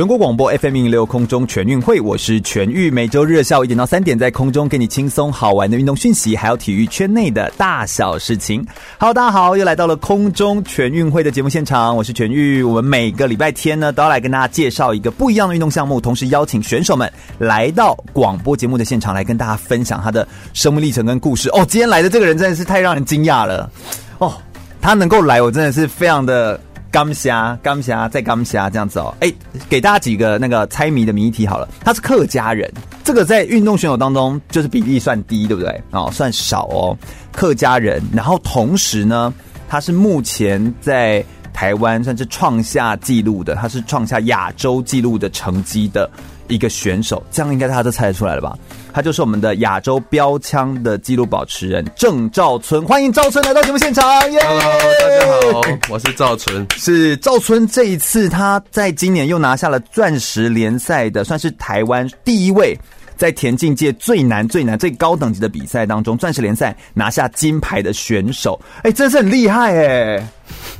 [0.00, 8.66] 全国广播 FM 一零六空中全运会，我是全玉，每周日下午一点到三点，在空中给你轻松好玩的运动讯息，还有体育圈内的大小事情。
[8.98, 12.62] Hello，大家好，又来到了空中全运会的节目现场，我是全玉。
[12.62, 21.50] 我们每个礼拜天呢，都要来跟大家介绍一个不一样的运动项目，同时邀请选手们来到广播节目的现场，来跟大家分享他的生命历程跟故事。
[21.50, 23.70] 哦，今天来的这个人真的是太让人惊讶了。
[24.16, 24.32] 哦，
[24.80, 26.58] 他能够来，我真的是非常的。
[26.90, 29.14] 刚虾，刚虾，再刚虾，这样子哦。
[29.20, 29.32] 哎，
[29.68, 31.68] 给大家几个那个猜谜的谜题好了。
[31.84, 32.70] 他是客家人，
[33.04, 35.80] 这个在运动选手当中就是比例算低，对不对？
[35.92, 36.96] 哦，算少哦。
[37.32, 39.32] 客家人，然后同时呢，
[39.68, 46.10] 他是目前在台湾算是创下纪录的，他是创下亚洲纪录的成绩的
[46.50, 47.22] 一个选手。
[47.30, 48.56] 这样应该大家都猜得出来了吧？
[48.92, 54.04] 他就是我们的亚洲标枪的纪录保持人郑兆春，欢迎赵春来到节目现场。
[54.20, 54.60] Hello，
[55.00, 56.66] 大家好，我是赵春。
[56.76, 62.76] 是赵春，这一次他在今年又拿下了钻石联赛的，算是台湾第一位
[63.16, 68.60] 在田径界最难、最难、最高等级的比赛当中，钻石联赛拿下金牌的选手。
[68.82, 70.28] 哎，真是很厉害哎！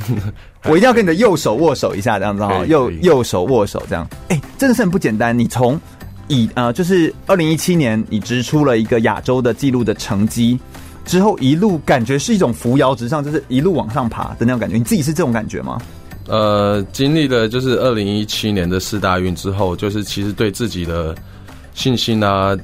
[0.65, 4.07] 我一定要跟你的右手握手一下，这样子哈，右右手握手这样。
[4.29, 5.37] 哎，真的是很不简单。
[5.37, 5.81] 你从
[6.29, 10.61] 以呃，就是二零一七年，你直出了一个亚洲的纪录的成绩，
[11.07, 14.77] 之后一路感觉是一种扶摇直上，就是一路往上爬的那种感觉。
[14.77, 15.81] 你自己是这种感觉吗？
[16.29, 21.15] 呃，经历了就是二零一七年的四大运之后，就是其实对自己的
[21.75, 22.55] 信心啊，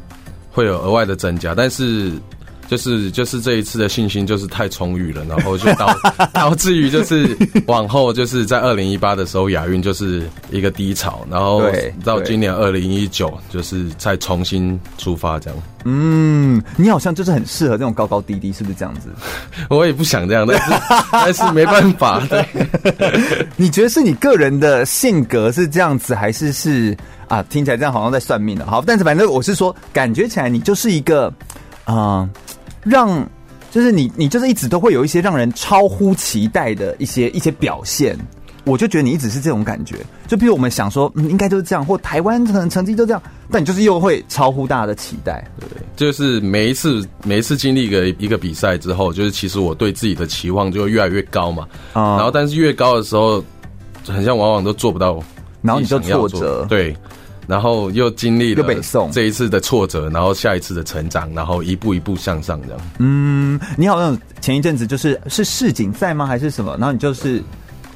[0.52, 2.12] 会有额外的增加，但是。
[2.68, 5.94] 就是就是这一次的信心就是太充裕了，然后就导
[6.32, 7.36] 导致于就是
[7.66, 11.62] 往后就是在二零一八的时候亚运就是一个低潮，然后
[12.04, 15.58] 到今年二零一九就是再重新出发这样。
[15.84, 19.08] 嗯，你好像就是很适合这种高高低低，是不是这样子？
[19.70, 20.82] 我也不想这样，但是
[21.12, 22.20] 但是没办法。
[22.26, 22.44] 对，
[23.54, 26.96] 你觉得是你个人的性格是这样子，还是是
[27.28, 27.40] 啊？
[27.44, 28.66] 听起来这样好像在算命的。
[28.66, 31.28] 好，但是反正我是说，感觉起来你就是一个
[31.84, 31.94] 啊。
[31.94, 32.30] 呃
[32.86, 33.28] 让
[33.70, 38.16] 就是你，你就是一直都会有一些让人超乎期待的一些一些表现，
[38.64, 39.96] 我就觉得你一直是这种感觉。
[40.26, 45.82] 就比如我们想说，嗯，应该就是这样，或台湾可能成绩就这样，但你就是又会超乎大家的期待，对不对？
[45.96, 51.66] 就是每一次每一次经历一个一个比赛之后，就是其实我对自己的期望就会越来越高嘛。
[51.94, 53.44] 嗯，然后但是越高的时候，
[54.06, 55.18] 很像往往都做不到，
[55.60, 56.96] 然后你就挫折，对。
[57.46, 62.80] 然后又经历了北宋这一次的挫折，然后下一次的成长，然后一步一步向上这样。
[62.98, 66.26] 嗯，你好像前一阵子就是是世锦赛吗？
[66.26, 66.72] 还是什么？
[66.72, 67.40] 然后你就是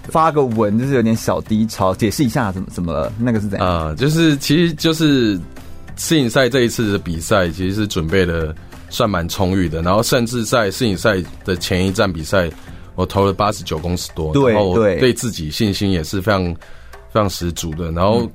[0.04, 3.12] 发个文，就是有点小低潮，解释一下怎么怎么了？
[3.18, 3.68] 那个是怎样？
[3.68, 5.34] 啊，就是其实就是
[5.96, 8.54] 世锦赛这一次的比赛，其实是准备的
[8.88, 9.82] 算蛮充裕的。
[9.82, 12.48] 然后甚至在世锦赛的前一站比赛，
[12.94, 17.90] 我投了八十九公尺多，对，然后对自己信心也是非常非常十足的。
[17.90, 18.30] 然后。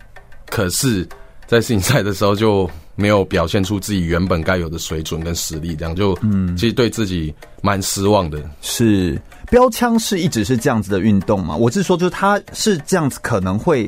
[0.46, 1.08] 嗯可是，
[1.48, 8.40] 在世锦赛的时候就没有表现出自己原本该有的水准跟实力，这样就嗯，其实对自己蛮失望的。
[8.62, 11.56] 是标枪是一直是这样子的运动吗？
[11.56, 13.86] 我是说，就是它是这样子，可能会，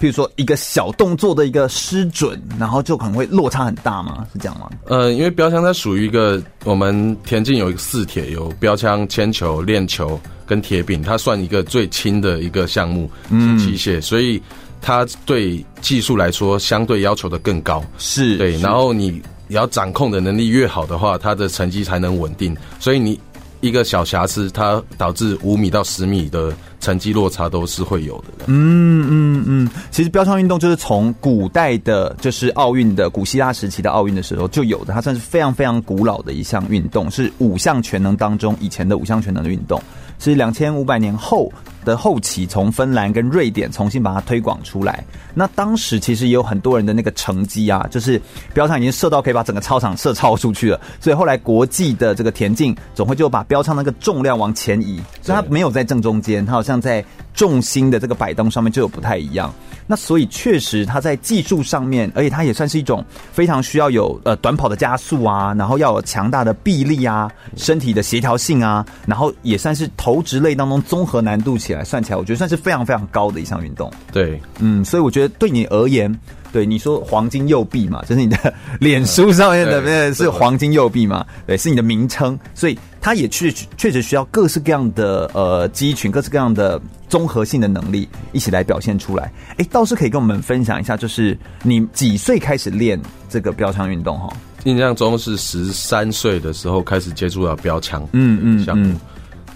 [0.00, 4.26] 譬如说一个小动作的一个失准，然后就可能会落差很大吗？
[4.32, 4.70] 是这样吗？
[4.86, 14.40] 呃，因为标枪它属于一个我们田径有一个四铁，有标枪、铅球、链球跟铁饼，它算一个最轻的一个项目，嗯，机械，所以。
[14.80, 19.10] 它对技术来说相对要求的更高，是对，然后你
[19.48, 22.56] 你要掌控的能力越好的话，它的成绩才能稳定。
[22.78, 23.18] 所以你
[23.60, 28.44] 一个小瑕疵，它导致五米到十米的成绩落差都是会有的。
[28.46, 39.80] 嗯嗯嗯，其实标枪运动就是从古代的，就是奥运的古希腊时期的奥运的时候就有的，它算是非常非常古老的一项运动，是五项全能当中以前的五项全能的运动，
[40.18, 41.52] 是两千五百年后。
[41.86, 45.04] 的后期，从芬兰跟瑞典重新把它推广出来。
[45.32, 48.20] 那当时其实也有很多人的那个成绩啊，就是
[48.52, 50.80] 标枪已经射到可以把整个操场射超出去了。
[50.98, 57.02] 所以后来国际的这个田径总会就把标枪那个重量往前移，所以它没有在正中间，它好像在
[57.32, 59.54] 重心的这个摆动上面就有不太一样。
[59.86, 73.88] 那所以确实，它在技术上面，而且它也算是一种非常需要有呃短跑的加速啊，然后要有强大的臂力啊，身体的协调性啊，然后也算是投掷类当中综合难度起来算起来，我觉得算是非常非常高的一项运动。
[74.12, 76.12] 对，嗯，所以我觉得对你而言，
[76.56, 82.78] 对你说黄金右臂嘛，就是你的脸书上面的那是黄金右臂嘛，对，是你的名称，所以。
[82.98, 89.32] 它也确确实需要各式各样的呃肌群，各式各样的综合性的能力一起来表现出来。
[89.58, 93.00] 哎，倒是可以跟我们分享一下，就是你几岁开始练
[93.30, 94.28] 这个标枪运动哈？
[94.64, 98.92] 印象中是十三岁的时候开始接触到标枪，嗯嗯项目，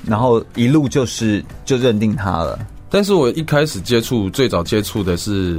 [0.07, 2.57] 然后一路就是就认定它了。
[2.89, 5.59] 但是我一开始接触最早接触的是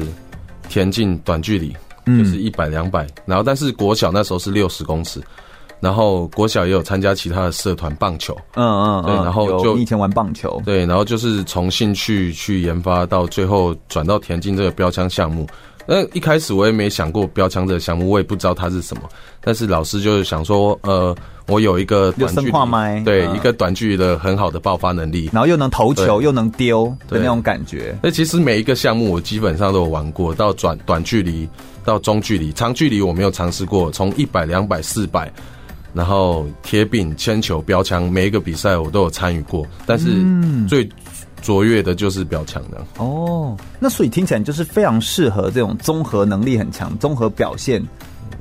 [0.72, 1.76] 田径短距离，
[2.06, 5.22] 就是一百两百，然后但是国小那时候是六十公尺。
[5.82, 15.48] 然后国小也有参加其他的社团棒球，嗯嗯，对，然后就以前玩棒球，对，然后就是从兴趣去研发，到最后转到田径这个标枪项目。
[15.88, 19.04] 那一开始我也没想过标枪这个项目，我也不知道它是什么。
[19.42, 21.16] 但是老师就是想说，呃，
[21.48, 27.98] 我有一个短距离，对，一个短距离的很好的爆发能力，然后又能投球又能丢的那种感觉。
[28.04, 31.50] 那其实每一个项目我基本上都有玩过，到短短距离，
[31.84, 35.32] 到中距离，长距离我没有尝试过，从一百、两百、四百。
[35.94, 40.24] 然后铁饼、铅球、标枪，每一个比赛我都有参与过，但是
[40.66, 40.88] 最
[41.42, 42.86] 卓越的就是表强的。
[42.98, 47.82] 哦，那所以听起来就是非常适合这种综合能力很强、综合表现、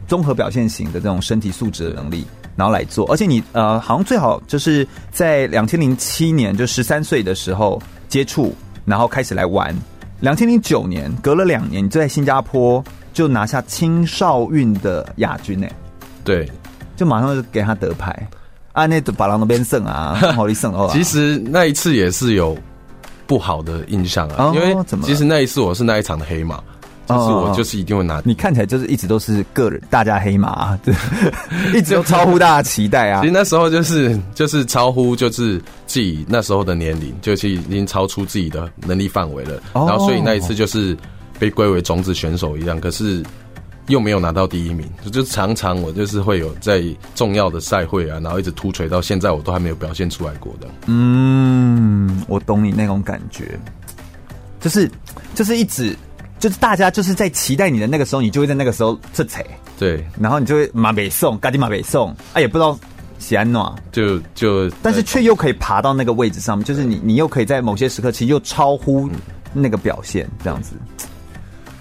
[0.06, 2.24] 综合表现型的这种身体素质的能力，
[2.56, 3.10] 然后来做。
[3.10, 8.54] 而且你呃，好像最好就是在两千零七年就十三岁的时候接触，
[8.84, 9.74] 然后开始来玩。
[10.20, 15.66] 两千零九年隔了两年，你就在新加坡就拿下青少运的亚军呢。
[16.22, 16.48] 对。
[16.96, 18.28] 就马上就给他得牌，
[18.72, 20.86] 啊，那把郎那边胜啊，好利胜哦。
[20.92, 22.54] 其实那一次也是有
[23.30, 26.56] 不好的印象啊，因为其实那一次我是那一场的黑马，
[27.06, 28.20] 就是我就是一定会拿。
[28.24, 30.92] 你看起来就是一直都是个人大家黑马啊，对，
[31.72, 33.20] 一直都超乎大家期待啊。
[33.22, 40.96] 其实那时候就是就是超乎就是自己那时候的年龄，就是已经超出自己的能力范围了，然后所以那一次就是
[41.38, 43.22] 被归为种子选手一样，可是。
[43.90, 46.82] 又没有拿到第一名，就就常常我就是会有在
[47.14, 50.68] 重要的赛会啊，然后一直突锤到现在，我都还没有表现出来过的。
[50.86, 53.58] 嗯，我懂你那种感觉，
[54.60, 54.90] 就是
[55.34, 55.94] 就是一直
[56.38, 59.44] 就是大家就是在期待你的那个时候，你就会在那个时候出彩。
[59.78, 62.78] 对，然后你就会马北送，赶紧马北送，啊，也不知道
[63.18, 69.08] 喜安诺，就就，但是却又可以爬到那个位置上面，就是你你又可以在某些时刻其实又超乎
[69.52, 70.74] 那个表现，这样子。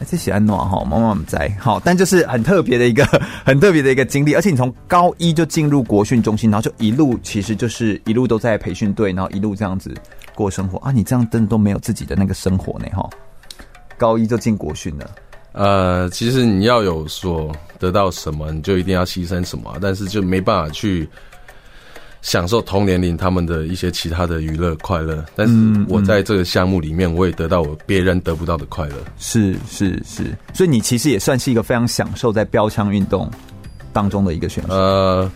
[0.05, 3.05] 这喜安暖哈，妈妈们在好，但就是很特别的一个
[3.45, 9.93] 很特别的一个经历，而且你从高一就进入国训中心，然后就一路其实就是一路都在培训队，然后一路这样子
[10.35, 10.91] 过生活啊。
[10.91, 13.09] 你这样真的都没有自己的那个生活呢哈？
[13.97, 15.11] 高一就进国训了，
[15.51, 21.07] 呃，其实你要有所得到什么，你就一定要牺牲什么，但是就没办法去。
[22.21, 28.95] 享受同年龄他们的一些其他的娱乐快乐，但是我在这个项目里面，我也得到我别人得不到的快乐。
[29.17, 33.29] 是是是，所以你其实也算是一个非常享受在标枪运动
[33.93, 34.73] 当中的一个选手。
[34.73, 35.31] 呃，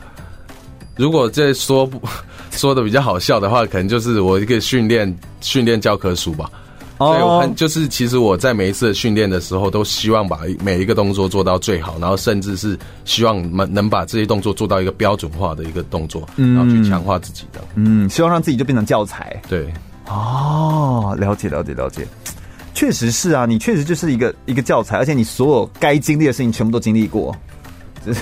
[0.98, 2.02] 如果这说不
[2.52, 6.52] 说的比较好笑的话，可能就是我一个训练训练教科书吧。
[7.00, 17.62] 对，我看就是，其实我在每一次的训练的时候，都希望把每一个动作做到最好，然后甚至是希望能能把这些动作做到一个标准化的一个动作，然后去强化自己的。
[17.76, 19.42] 嗯，希望让自己就变成教材。
[19.50, 19.68] 对，
[20.08, 22.08] 哦，了解了解了解，
[22.74, 27.36] 确实是啊，你确实就是一个一个教材，而且你所有该经历的事情全部都经历过。
[28.06, 28.22] 就是，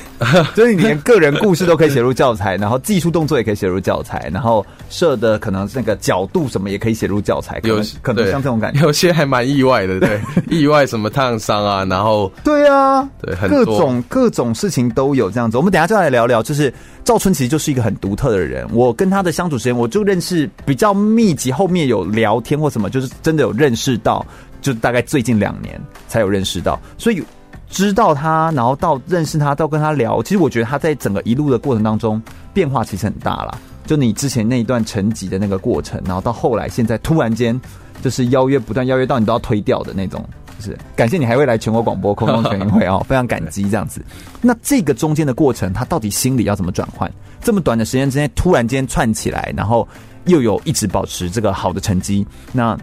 [0.55, 15.57] 就是你连个人故事都可以写入教材，然后技术动作也可以写入教材，然后射的可能那个角度什么也可以写入教材，有可能像这种感觉，有些还蛮意外的，对， 意外什么烫伤啊，然后对啊，对，各种各种事情都有这样子。
[15.57, 16.71] 我们等一下就来聊聊，就是
[17.03, 24.23] 赵春其实就是一个很独特的人，我跟他的相处时间，我就认识比较密集，后面有聊天或什么，就是真的有认识到，
[24.61, 27.23] 就大概最近两年才有认识到，所以。
[27.71, 32.21] 知道他，然后到认识他，到跟他聊，其实我觉得他在整个一路的过程当中
[32.53, 33.57] 变化其实很大啦。
[33.85, 37.59] 就你之前那一段沉寂的那个过程，然后到后来现在突然间
[38.01, 40.23] 就是邀约不断邀约到你都要推掉的那种，
[40.59, 44.03] 就是感谢你还会来全国广播空中全运会 哦，非常感激这样子。
[44.41, 47.11] 那这个中间的过程，他到底心里要怎么转换？
[47.41, 49.87] 这么短的时间之内突然间串起来，然后
[50.25, 52.77] 又有一直保持这个好的成绩，那。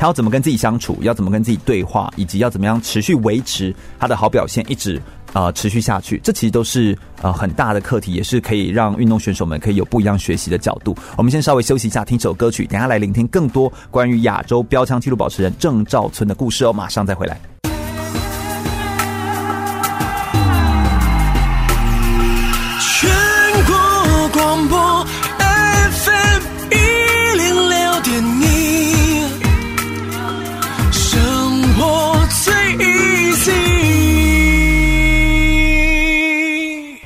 [0.00, 4.98] 他要怎么跟自己相处，要怎么跟自己对话，以及要怎么样持续维持他的好表现，一直
[5.34, 10.96] 呃持续下去，这其实都是呃很大的课题，也是可以让运动选手们可以有不一样学习的角度。
[11.18, 17.38] 我们先稍微休息一下，听首歌曲，等下来聆听更多关于亚洲标枪纪录保持人郑兆存的故事哦，马上再回来。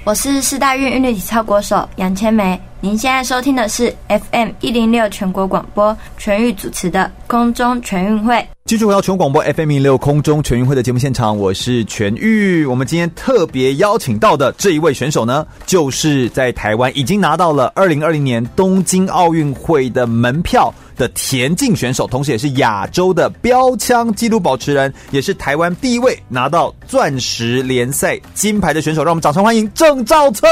[0.06, 2.60] 我是四大运韵律体操国手杨千梅。
[2.82, 8.46] 您现在收听的是 FM 一零六全国广播全域主持的空中全运会。
[8.74, 12.66] 继续回到全国广播 FM 一零六空中全运会的节目现场，我是全玉。
[12.66, 29.04] 我们今天特别邀请到的这一位选手呢，就是在台湾已经拿到了二零二零年东京奥运会的门票的田径选手，同时也是亚洲的标枪纪录保持人，也是台湾第一位拿到钻石联赛金牌的选手。
[29.04, 30.50] 让我们掌声欢迎郑兆春。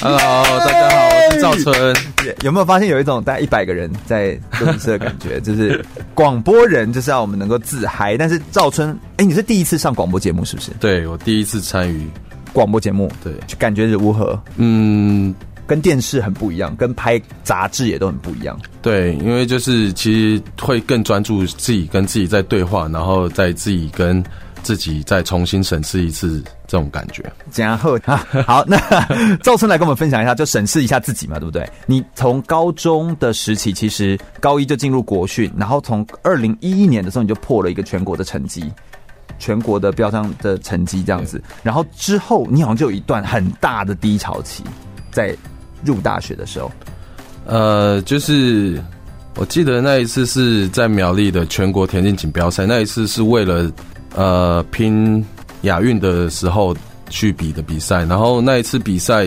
[0.00, 1.96] Hello，大家好，我是兆春。
[2.42, 5.40] 有没有发现有一种大概一百个人在录音室的感觉？
[5.40, 10.70] 就是广播人就是要我们能够自嗨，但是赵春，哎，你是第一次上广播节目是不是？
[10.78, 12.06] 对，我第一次参与
[12.52, 14.40] 广播节目，对，就感觉如何？
[14.56, 15.34] 嗯，
[15.66, 18.56] 跟电视很不一样，跟拍杂志也都很不一样。
[18.82, 24.22] 对，因为就是其实会更专注自己跟自己在对话，然后在自己跟。
[24.62, 27.24] 自己再重新审视一次这种感觉，
[27.56, 28.78] 然后啊，好，那
[29.42, 31.68] 赵春来跟我们分享一下，就审视一下自己嘛，对不对？
[31.86, 38.70] 你从高中的时期，其实高一就进入国训，然后从二零一一年的时候，你就破了一个全国的成绩，
[39.38, 44.62] 全国的标枪的成绩这样子，然后之后你好像就有一段很大的低潮期，
[45.10, 45.36] 在
[45.84, 46.70] 入大学的时候，
[47.46, 48.80] 呃，就是
[49.36, 53.70] 我记得那一次是在苗栗的全国田径锦标赛，那一次是为了。
[54.20, 55.24] 呃，拼
[55.62, 56.76] 亚运的时候
[57.08, 59.26] 去比的比赛，然后那一次比赛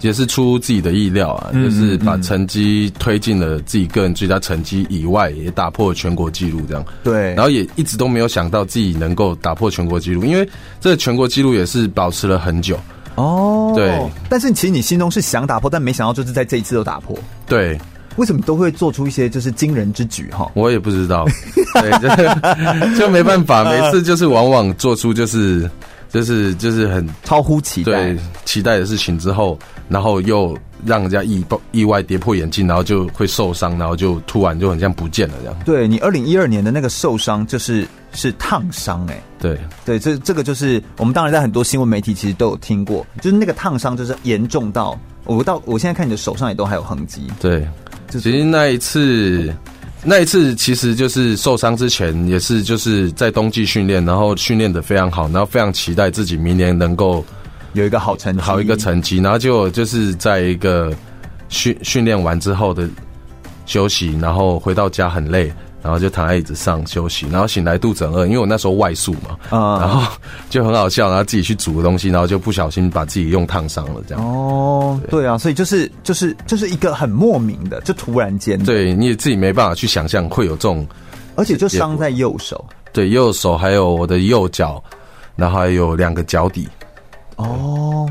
[0.00, 6.82] 也是出自己的意料啊，嗯、就是把成绩推进了自己个人最佳成绩以外，也打破了全国纪录这样。
[7.04, 10.48] 对，然后也一直都没有想到自己能够打破全国纪录，因为
[10.80, 12.80] 这个全国纪录也是保持了很久。
[13.16, 17.14] 哦，对，但是其实你心中是想打破，但没想到就是在这一次都打破。
[17.46, 17.78] 对。
[18.16, 20.50] 为什么都会做出一些就是惊人之举哈？
[20.54, 21.26] 我也不知道，
[21.74, 25.70] 对，就 就没办法， 每次就是往往做出就是
[26.08, 35.56] 就是就是很超乎期待对期待的事情之后，然后又让人家意意外跌破眼镜，然后就会受伤，然后就突然就很像不见了这样。
[35.64, 47.66] 对，你二零一二年的那个受伤就是是烫伤哎，对对，这这个就是我们当然在很多新闻媒体其实都有听过，就是那个烫伤就是严重到我到我现在看你的手上也都还有痕迹，对。
[48.08, 49.54] 其实那一次，
[50.02, 57.24] 那一次其实就是受伤之前，也是就是在冬季训练，然后训练的非常好，然后非常期待自己明年能够
[57.72, 60.92] 有一个好成绩，好一个成绩，然后就就是在一个
[61.48, 62.88] 训训练完之后的
[63.64, 65.52] 休息，然后回到家很累。
[65.82, 70.06] 然后就躺在椅子上休息，然后醒来肚子很饿，因为我那时候外宿嘛，嗯，然后
[70.50, 74.22] 就很好笑，然后自己去煮个东西，然后就不小心把自己用烫伤了，这样。
[74.22, 80.86] 哦，对，对啊，所以就是就是就是一个很莫名的，就突然间，对，你也自己没办法去想象会有这种，
[81.34, 84.82] 而且就伤在右手，对，右手还有我的右脚，
[85.34, 86.68] 然后还有两个脚底。
[87.36, 88.06] 哦，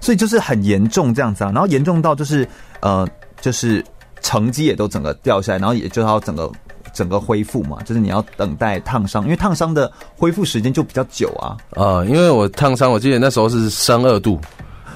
[0.00, 2.46] 所以就是很严重这样子啊，然后严重到就是
[2.80, 3.08] 呃，
[3.40, 3.82] 就是
[4.20, 6.50] 成绩也都整个掉下来，然后也就要整个。
[6.92, 11.56] 整个恢复嘛，就是你要等待烫伤，因为烫伤的恢复时间就比较久啊。
[11.70, 14.40] 呃，因为我烫伤，我记得那时候是三二度，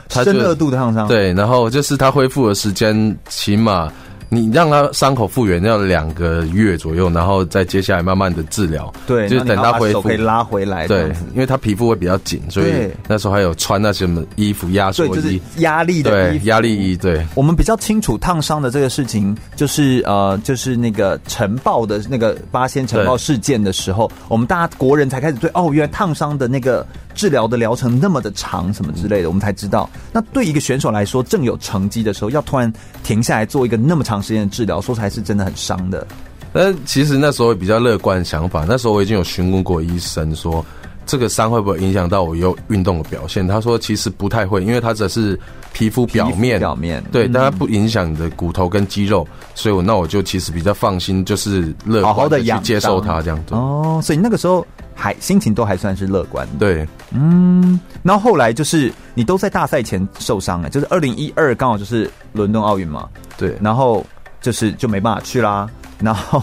[0.09, 1.09] 深二度的烫伤。
[1.09, 3.93] 对，然后就是它恢复的时间起码。
[4.35, 8.93] 你让他伤口复原要两个月左右，然后再接下来慢慢的治疗。
[9.07, 10.89] 对，就是等他恢复可以拉回来。
[10.89, 16.47] 对，因为他皮肤会比较紧，所以那时候还有穿那些什么衣服压缩衣，就是压力的衣服。
[16.47, 16.97] 压力衣。
[16.97, 29.89] 对，我们比较清楚烫伤的这个事情，就是呃，就是那个晨报的那个八仙晨报事件的时候，我们大家国人才开始对哦，原来烫伤的那个治疗的疗程那么的长，什么之类的，我们才知道。
[30.13, 32.73] 那对一个选手来说，正有成绩的时候，要突然
[33.05, 34.25] 停下来做一个那么长。
[34.25, 36.07] 时间的治疗，说才是真的很伤的。
[36.51, 40.65] 但其实那时候比较乐观的想法，那时候我已经有询问过医生说，
[41.05, 43.47] 这个伤会不会影响到我有运动的表现？
[43.47, 45.39] 他说其实不太会，因为它只是
[45.75, 53.55] 皮肤表面，表面对，但它不影响你的骨头跟肌肉，所以我那我就其实比较放心，就是乐观的去接受它这样子。
[53.55, 56.49] 哦，所以那个时候还心情都还算是乐观。
[56.59, 63.09] 对，嗯，然后后来就是你都在大赛前受伤了，就是二零一二刚好就是伦敦奥运嘛。
[63.37, 64.05] 对，然后。
[64.45, 65.67] 就是就没办法去啦，
[66.01, 66.43] 然后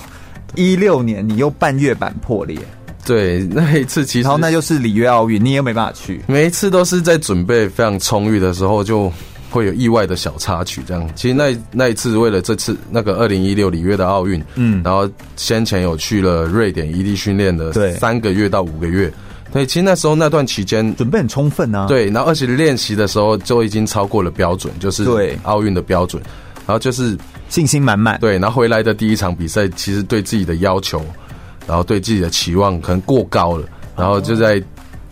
[0.55, 2.57] 一六年你又半月板破裂，
[3.05, 9.13] 对，那一次其实，然后那就是里约奥运，你也没办法去，每一次都是在准备非常充裕的时候，就
[9.51, 10.81] 会有意外的小插曲。
[10.87, 19.13] 这样，其实那那一次为了这次那个二零一六里约的奥运，嗯，然后先前有去了瑞典异地训练的，对，三个月到五个月，
[19.53, 25.37] 对，其实那时候那段期间准备很充分啊，对，然后而且练习的时候就已经超过了标准，就是对。
[25.43, 26.23] 奥运的标准，
[26.65, 27.17] 然后就是。
[27.49, 31.03] 信心满满，对，然后回来的第一场比赛，其实对自己的要求，
[31.67, 34.63] 然后对自己的期望可能过高了，然后就在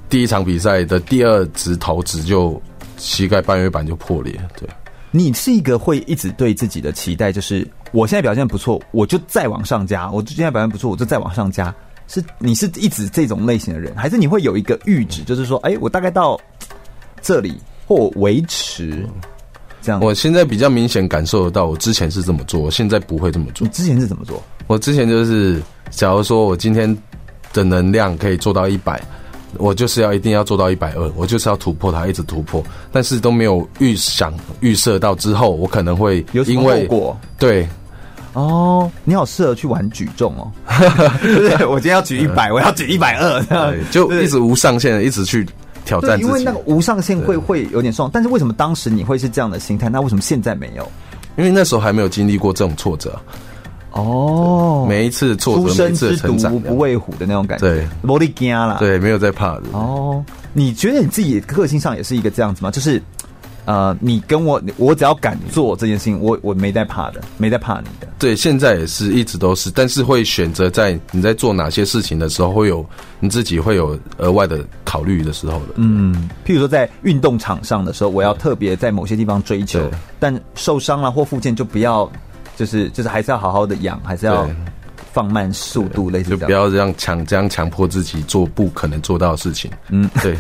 [0.08, 2.52] 第一场比赛的第二直投掷就
[3.00, 4.40] 膝盖半月板就破裂。
[4.60, 4.70] 对，
[5.10, 11.74] 你是一个会一直对自己的期待，就是我现在表现不错，我就再往上加；我现在表现不错，我就再往上加。
[12.08, 16.40] 是你是一直这种类型的人，还是你会有一个阈值，就是说，哎，我大概到
[17.22, 19.08] 这里或维持
[19.82, 20.02] 这样？
[20.02, 23.66] 我现在比较明显感受得到，我之前是这么做，我现在不会这么做。
[23.66, 24.42] 你之前是怎么做？
[24.68, 26.98] 我之前就是，假如说我今天
[27.54, 29.02] 的能量可以做到一百。
[29.58, 37.18] 我就是要一定要做到一百二，我就是要突破它，一直突破，但是都没有预想预设到之后，我可能会因为果？
[37.38, 37.68] 对，
[38.34, 40.52] 哦，你好适合去玩举重哦，
[41.22, 45.46] 对，我今天要举一百， 我要举一百二，对，就一直无上限的一直去
[45.84, 49.90] 挑战因为那个无上限会会有点爽，但是为什么当时你会是这样的心态？
[49.90, 50.90] 那为什么现在没有？
[51.38, 53.20] 因为那时候还没有经历过这种挫折。
[53.92, 59.64] 哦，每一次挫折，每一次成长，犊不畏虎的那种感觉，对，没得惊啦，对，没有在怕的。
[59.72, 62.70] 哦，你觉得你自己个性上也是一个这样子吗？
[62.70, 63.02] 就是，
[63.66, 68.08] 呃，你跟我，我只要敢做这件事情，我我没在怕的，没在怕你的。
[68.20, 72.86] 对，现在也是一直都是，但是会选择在你在做哪些事情的时候，会有
[73.20, 75.74] 你自己会有额外的考虑的时候的。
[75.78, 82.08] 嗯，譬如说在运动场上的时候，我要特别在某些地方追求，但受伤了或复健就不要。
[82.60, 84.46] 就是就是还是要好好的养，还是要
[85.14, 89.72] 放慢速度，类似就不要这样强这样强迫自己做不可能做到的事情。
[89.88, 90.36] 嗯， 对。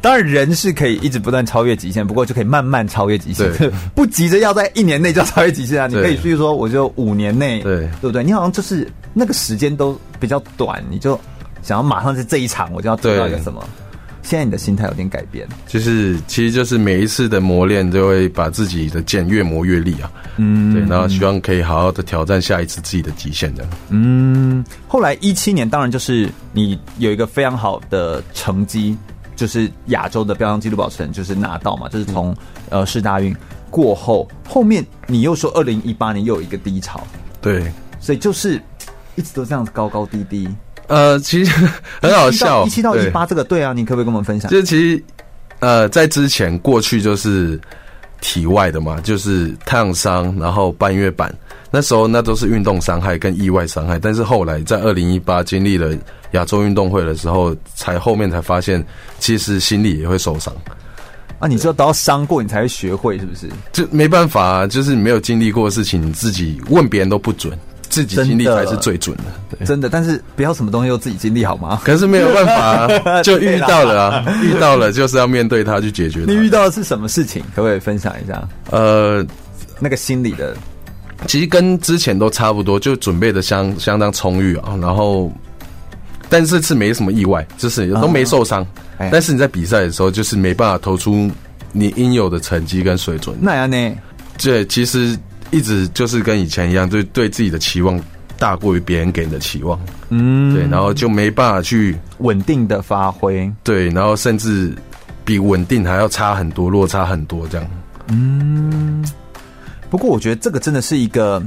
[0.00, 3.50] 当然人是可以一直不断超越极限，不过就可以慢慢超越极限，
[3.96, 5.88] 不急着要在一年内就要超越极限啊。
[5.88, 8.22] 你可以比如说，我就五年内，对对不对？
[8.22, 11.18] 你好像就是那个时间都比较短，你就
[11.62, 13.68] 想要马上在这一场我就要得到一个什么。
[14.28, 20.12] 现在你的心态有点改变，就是其实就是每一次的磨练，就会把自己的剑越磨越利啊。
[20.36, 23.66] 嗯，对，然后希望可以好好的挑战下一次自己的极限的。
[23.88, 28.94] 嗯，后来一七年，当然就是你有一个非常好的成绩，
[29.34, 32.36] 就是亚洲的标枪纪录保持人，就是拿到嘛，就是从
[32.68, 33.34] 呃世大运
[33.70, 37.00] 过后，后面你又说二零一八年又有一个低潮，
[37.40, 38.60] 对，所以就是
[39.16, 40.46] 一直都这样子高高低低。
[40.88, 41.68] 呃，其实
[42.02, 44.50] 很好笑，一七到一八这个对啊，你可不可以跟我们分享？
[44.50, 45.02] 就是其实，
[45.60, 47.60] 呃，在之前过去就是
[48.20, 51.32] 体外的嘛，就是太阳伤，然后半月板，
[51.70, 53.98] 那时候那都是运动伤害跟意外伤害。
[53.98, 55.94] 但是后来在二零一八经历了
[56.32, 58.84] 亚洲运动会的时候，才后面才发现，
[59.18, 60.52] 其实心里也会受伤。
[61.38, 63.46] 啊，你说都要伤过你才会学会，是不是？
[63.72, 67.56] 就没办法啊，就是你没有经历过的事情，你自己问别人都不准。
[68.04, 69.88] 自己经历才是最准的，的真的。
[69.88, 71.80] 但是不要什么东西都自己经历好吗？
[71.84, 76.24] 可是没有办法、啊， 就遇到了啊，遇到了就是要面对它去解决。
[76.26, 77.42] 你遇到的是什么事情？
[77.56, 78.48] 可不可以分享一下？
[78.70, 79.26] 呃，
[79.80, 80.56] 那个心理的，
[81.26, 84.78] 其实跟之前都差不多，就准备的相相当充裕啊。
[84.80, 85.32] 然后，
[86.28, 88.62] 但是这次没什么意外，就是都没受伤。
[88.98, 91.30] 哦、但是你在比赛的时候，就是没办法投出
[91.72, 93.36] 你应有的成绩跟水准。
[93.40, 93.92] 那样呢？
[94.38, 95.18] 对，其实。
[95.50, 98.00] 一直就是跟以前一样，对对自己的期望
[98.38, 99.78] 大过于别人给你的期望，
[100.10, 104.74] 嗯，对，然后就没办法去稳定的发挥，对，然后甚至
[105.24, 107.66] 比稳定还要差很多，落差很多这样。
[108.08, 109.04] 嗯，
[109.90, 111.42] 不过我觉得这个真的是一个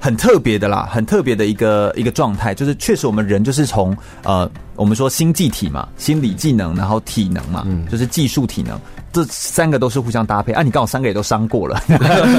[0.00, 8.80] 很特别的啦，很特别的一个一个状态，就是确实我们人就是从呃，我们说心技体嘛，心理技能，然后体能嘛，嗯，就是技术体能。
[9.12, 10.62] 这三个都是互相搭配啊！
[10.62, 11.82] 你刚好三个也都伤过了，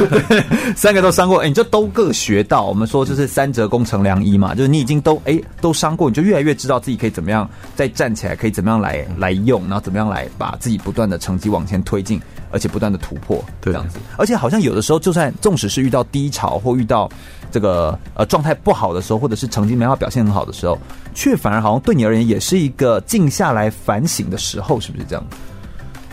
[0.76, 2.64] 三个都伤过，哎，你就都各学到。
[2.64, 14.00] 我们说就是三折肱成良医嘛，就是你已经都哎都伤过，你就越来越知道自己可以怎么样再站起来，可以怎么样来来用，然后怎么样来把自己不断的成绩往前推进，而且不断的突破，这样子。
[14.18, 17.08] 而且好像有的时候，就算纵使是遇到低潮或遇到
[17.52, 20.76] 这个呃状态不好的时候，或者是成绩没法表现很好的时候，
[21.14, 25.24] 却反而好像对你而言也是一个静下来反省的时候，是不是这样？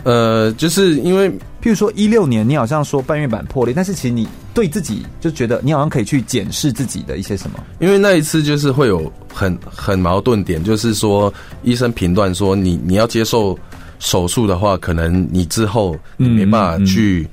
[0.03, 1.29] 呃，就是因为，
[1.61, 7.59] 譬如说一六年，你好像说半月板破裂，但是其实你对自己就觉得你好像可以去检视自己的一些什么。
[7.79, 13.55] 因为那一次就是会有很很矛盾点，就是说医生评断说你你要接受
[13.99, 17.27] 手术的话，可能你之后你没办法去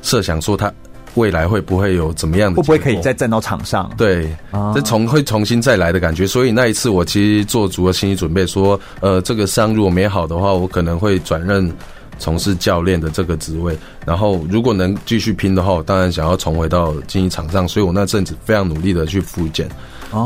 [0.00, 0.72] 设想说他
[1.16, 3.90] 未来会不会有怎么样的，会不会可以再站到场上？
[3.98, 4.34] 对，
[4.74, 6.26] 这重会重新再来的感觉。
[6.26, 11.70] 所以那一次我其实做足了心理准备，说呃这个伤如果没好的话，我可能会转任。
[12.18, 19.68] 从事教练的这个职位，然后如果能继续拼的话，我当然想要重回到竞技场上，所以我那阵子非常努力的去复健，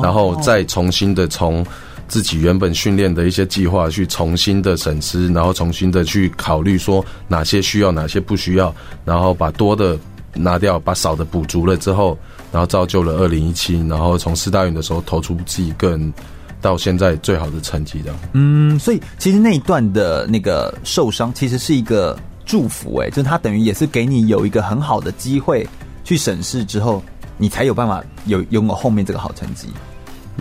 [0.03, 1.65] 然后再重新的从
[2.07, 8.75] 自己原本训练的一些计划去重新的审视，然后重新的去考虑说哪些需要，哪些不需要，
[9.05, 9.99] 然后把多的
[10.35, 12.19] 拿掉，把少的补足了之后，
[12.53, 16.13] 然后造就了二零一七，然后从四大运的时候投出自己个人
[16.61, 18.19] 到现在最好的成绩这样。
[18.33, 25.67] 嗯，所以其实那一段的那个受伤，其实是一个祝福哎、欸，就是他等于也是给你有一个很好的机会
[26.05, 27.03] 去审视之后，
[27.39, 29.69] 你才有办法有拥有后面这个好成绩。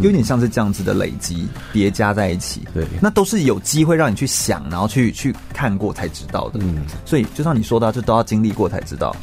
[0.01, 6.59] 有点像是这样子的累积叠加在一起，对，那都是有机会让你去想，然后去去看过才知道的。
[6.63, 9.13] 嗯，所以就像你说的，就都要经历过才知道。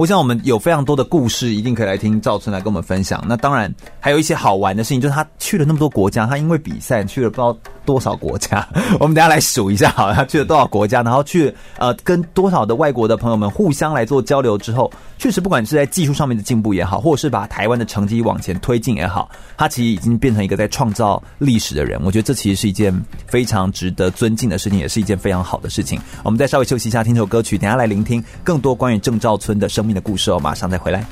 [0.00, 3.22] 我想我们有非常多的故事，一定可以来听赵村来跟我们分享。
[3.28, 8.66] 那当然还有一些好玩的事情，就是他去了那么多国家，他因为比赛去了不知道多少国家。
[8.98, 22.00] 我们等下来数一下，好，他去了多少国家，然后去呃跟多少的外国的朋友们互相来做交流之后，确实不管是在技术上面的进步也好，或者是把台湾的成绩往前推进也好，他其实已经变成一个在创造历史的人。
[22.02, 22.90] 我觉得这其实是一件
[23.26, 26.00] 非常值得尊敬的事情，也是一件非常好的事情。
[26.24, 30.38] 我们再稍微休息一下，听首歌曲，等下来聆听更多关于郑兆村的生命的故事哦。
[30.38, 31.04] 马上再回来。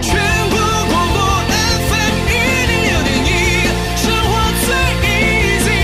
[0.00, 0.16] 全
[0.48, 0.56] 国
[0.88, 1.20] 广播
[1.90, 2.32] FM 一
[2.70, 3.28] 零六点一，
[3.96, 4.30] 生活
[4.64, 4.72] 最
[5.60, 5.76] easy。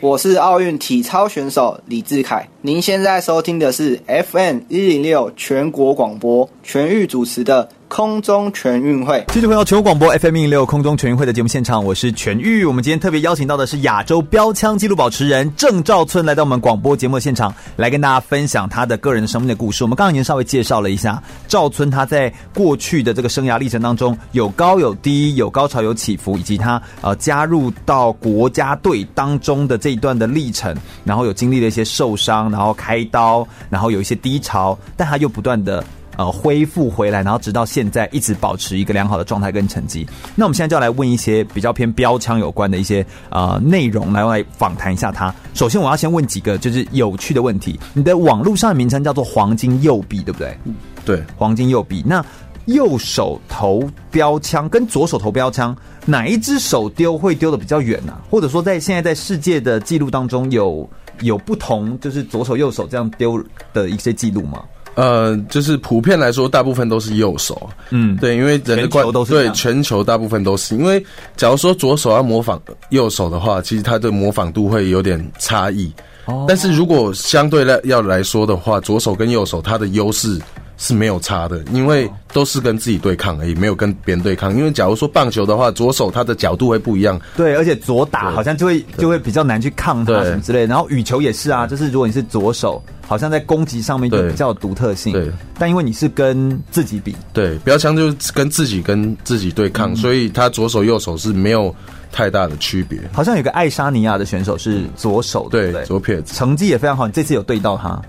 [0.00, 7.68] 我是奥运体操选手李志凯，您现在收听的是 FM 一零六全国广播全域主持的。
[7.88, 12.64] 空中全运会，继续回到全国广播 FM 一零六空中全运会的节目现场，我是全玉。
[12.64, 19.84] 我们今天特别邀请到的是亚洲标枪纪录保持人郑兆村来到我们广播节目现场，来跟大家分享他的个人生命的故事。
[19.84, 35.84] 我们刚刚已经稍微介绍了一下赵村他在过去的这个生涯历程当中有高有低，有高潮有起伏，以及他呃加入到国家队当中的这一段的历程，然后有经历了一些受伤，然后开刀，然后有一些低潮，但他又不断的。
[36.16, 40.06] 呃，恢复回来，然后直到现在一直保持一个良好的状态跟成绩。
[40.34, 45.34] 那我们现在就要来问一些比较偏标枪有关的一些呃内容，来来访谈一下他。
[45.54, 47.78] 首先，我要先问几个就是有趣的问题。
[47.92, 50.56] 你的网络上的名称叫做“黄金右臂”，对不对？
[51.04, 52.02] 对，黄金右臂。
[52.06, 52.24] 那
[52.64, 58.24] 右手投标枪跟左手投标枪，哪一只手丢会丢的比较远呢、啊？
[58.28, 60.88] 或者说，在现在在世界的记录当中有
[61.20, 64.64] 有不同，就是左手右手这样丢的一些记录吗？
[64.96, 67.68] 呃，就是普遍来说，大部分都是右手。
[67.90, 71.04] 嗯，对，因为人的关对全球大部分都是因为，
[71.36, 75.92] 假如说左手要模仿右手的话，其实它的模仿度会有点差异。
[76.24, 80.40] 哦，但是如果相对来要来说的话，左手跟右手它的优势
[80.76, 84.56] 是没有差的，因为都是跟自己对抗而已，没有跟别人对抗。
[84.56, 87.20] 因为假如说棒球的话，左手它的角度会不一样。
[87.36, 90.66] 对，而且左打好像就会就会比较难去抗它什么之类的。
[90.66, 92.82] 然后羽球也是啊，就是如果你是左手。
[93.08, 95.30] 好像在攻击上面就比较有独特性，对。
[95.56, 101.72] 但因为你是跟自己比，对，标枪就是跟自己跟自己对抗，嗯、所以他左手右手是没有
[102.10, 102.98] 太大的区别。
[103.12, 107.06] 好像有个爱沙尼亚的选手是左手，对，对，对，左撇子，成绩也非常好。
[107.06, 108.02] 你这次有对到他？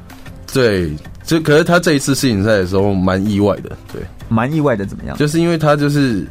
[0.52, 0.92] 对，
[1.28, 5.16] 就可是他这一次世锦赛的时候蛮意外的，对，蛮意外的，怎么样？
[5.18, 6.26] 就是因为他就是。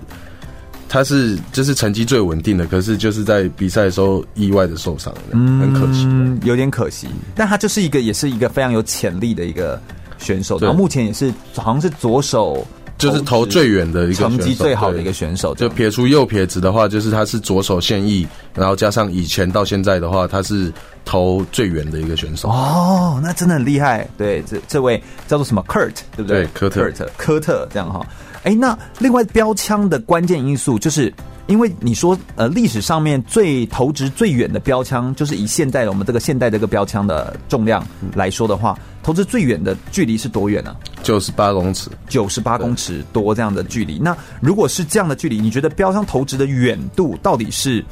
[0.89, 7.09] 他是就是成绩最稳定的，可是就是在比赛的时候意外的受伤了，嗯，很可惜，嗯，有点可惜。
[7.35, 9.83] 但他就是一个，也是一个非常有潜力的一个
[10.17, 12.65] 选手，然后目前也是好像是左手
[12.99, 15.55] 就是投最远的一个成绩最好的一个选手。
[15.55, 20.73] 就撇除右撇子的话，就是他是左手现役，然后加上以前到现在的话，他是
[21.05, 22.49] 投最远的一个选手。
[22.49, 24.09] 哦，那真的很厉害。
[24.17, 26.45] 对，这这位叫做什么 Kurt，对不对？
[26.45, 28.07] 对，科特，科特，科特这样哈。
[28.45, 31.13] 哎，那另外标枪的关键因素，就是
[31.47, 40.77] 因为你说，呃，历史上面最投掷最远的标枪，就是以现代的我们这个现代这个标枪的重量来说的话，投掷最远的距离是多远呢？
[41.03, 43.99] 九十八公尺，九十八公尺多这样的距离。
[43.99, 47.85] 那如果是这样的距离，你觉得标枪投掷的远度到底是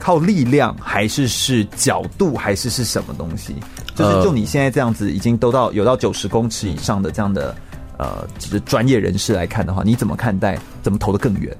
[0.00, 3.54] 靠力量，还是是角度，还是是什么东西？
[3.94, 7.54] 就是就你现在这样子，已经都到有到九十公尺以上的这样的。
[7.96, 10.58] 呃，就是专业人士来看的话，你怎么看待？
[10.82, 11.56] 怎么投的更远？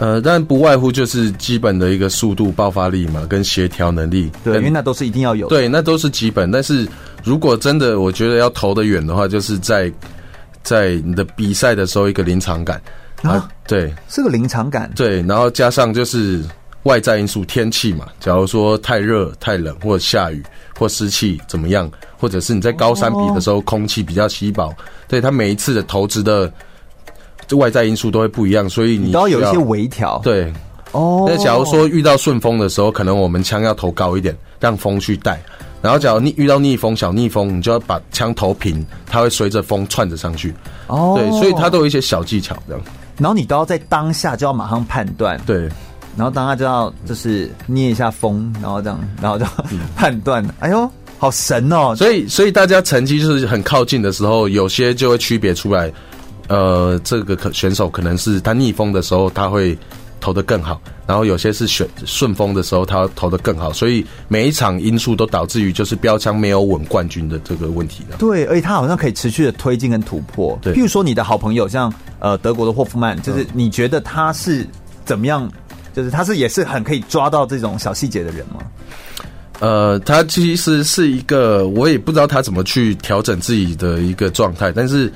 [0.00, 4.30] 呃，但不外乎就是基本的一个速度、爆发力嘛，跟协调能力。
[4.42, 5.54] 对，因为那都是一定要有的。
[5.54, 6.50] 对，那都是基本。
[6.50, 6.88] 但是
[7.22, 9.92] 如果真的，我觉得要投得远的话，就是在
[10.62, 12.80] 在你的比赛的时候，一个临场感
[13.22, 14.90] 啊，啊，对，是个临场感。
[14.96, 16.42] 对，然后加上就是
[16.84, 20.42] 外在因素，天气嘛，假如说太热、太冷，或者下雨。
[20.78, 24.74] 或湿气怎么样，或者是你在高山比的时候，空气比较稀薄，
[25.06, 26.50] 对它每一次的投掷的
[27.50, 30.20] 这外在因素都会不一样，所以你，都要有一些微调。
[30.22, 30.52] 对，
[30.92, 31.26] 哦。
[31.28, 35.34] 那假如说遇到顺风的时候，可能我们枪要投高一点，让风去带；
[35.82, 40.54] 然后假如逆遇到逆风、小逆风，你就要把枪投平，它会随着风窜着上去。
[40.86, 42.80] 哦，对，所以它都有一些小技巧这样。
[43.18, 45.36] 然后你都要在当下就要马上判断。
[45.44, 45.68] 对。
[46.16, 49.44] 然后当下就要就是捏一下风，然后这样，然后就
[49.96, 51.94] 判断，哎呦，好神哦！
[51.96, 55.90] 所以所以大家成绩就是很靠近的时候，有些就会区别出来，
[56.50, 59.78] 呃，这个可选手可能是他逆风的时候他会
[60.20, 68.16] 投得更好，然后有些是选顺风的时候他投得更好，所以每一场因素都导致于就是标枪没有稳冠军的这个问题的。
[68.16, 70.58] 对，而且他好像可以持续的推进跟突破。
[70.60, 74.66] 对，譬如说你的好朋友像呃德国的霍夫曼，就是你觉得他是
[75.04, 75.48] 怎么样？
[75.94, 78.60] 就是他是也是很可以抓到这种小细节的人吗？
[79.60, 84.72] 呃，他其实是一个，我也不知道他怎么去调整自己的一个状态。
[84.72, 85.12] 但是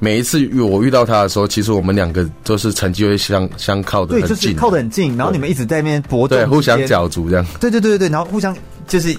[0.00, 5.16] 每一次我遇到他的时候，其实我们两个都是成绩会相相靠的很近，对，就是靠得很近。
[5.16, 7.44] 然后你们一直在那边搏斗，对，互相角逐这样。
[7.60, 8.56] 对对对对对，然后互相
[8.86, 9.16] 就是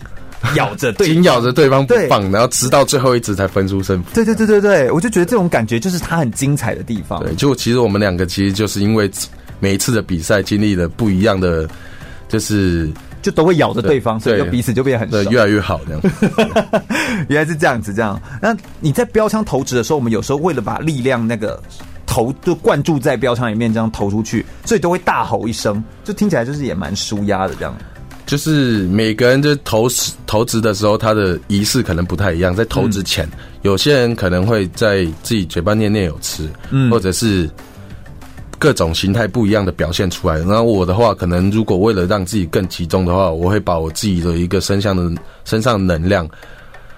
[0.56, 4.10] 咬着 对，紧咬着对方不放，然后直到最后一直才分出胜负。
[4.14, 7.22] 对对对对对，我就觉得这种感觉就是他很精彩的地方。
[7.24, 9.12] 对，就其实我们两个其实就是因为
[9.60, 11.68] 每一次的比赛经历了不一样的，
[12.28, 12.90] 就是。
[13.22, 16.02] 就都会咬着对方，所以就彼此就变得很熟，越来越好这样。
[17.28, 18.22] 原来是这样子，这样。
[18.42, 21.62] 那你在标枪投掷的时候，我们有时候为了把力量那个
[22.06, 27.76] 投就灌注在标枪里面，这样投出去，所以都会大吼一声，就听起来就是也蛮舒压的这样。
[28.26, 29.88] 就是每个人就投
[30.26, 32.56] 投掷的时候，他的仪式可能不太一样。
[32.56, 33.32] 在投掷前，嗯、
[33.64, 37.50] 有些人可能会在自己嘴巴念念有词，嗯，或者是。
[38.60, 46.30] 各种形态不一样的表现出来，然后我的话，可能如果为了让自己更集中的话，我会把我自己的一个身上的身上的能量，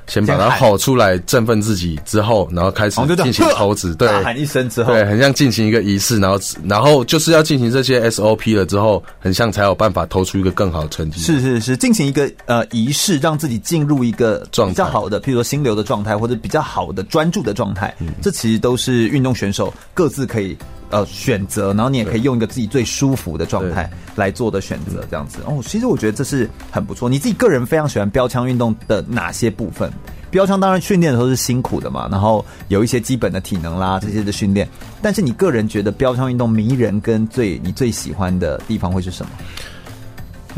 [0.07, 3.45] 先把它吼出来，振奋自己之后，然后开始进行。
[3.97, 11.21] 对，大喊一声之后，对，很像进行一个仪式，然后然后就是要进行这些 SOP 了之后，很像才有办法投出一个更好的成绩。
[11.21, 17.93] 是是是，进行一个呃仪式，让自己进入一个比较好的，譬如说心流的状态，或者比较好的专注的状态。
[17.99, 20.57] 嗯，这其实都是运动选手各自可以。
[20.91, 25.61] 呃，选择，然后你也可以用一个自己最舒服的状态来做的选择，这样子哦。
[25.65, 27.09] 其实我觉得这是很不错。
[27.09, 29.91] 你自己个人非常喜欢标枪运动的哪些部分？
[30.29, 34.67] 标枪当然训练的时候是辛苦的嘛，然后有一些基本的体能啦这些的训练。
[35.01, 39.31] 但是你个人觉得标枪运动迷人跟最你最喜欢的地方会是什么？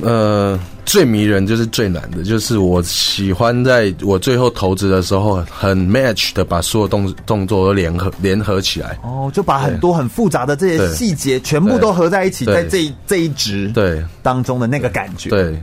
[0.02, 8.98] 呃，最迷人就是最难的，就是我喜欢在我最后投掷的时候，很 match 的把所有动动作都联合联合起来。
[9.04, 15.30] 哦，就把很多很复杂的这些细节全部都合在一起，在这一这一掷对当中的那个感觉。
[15.30, 15.62] 对，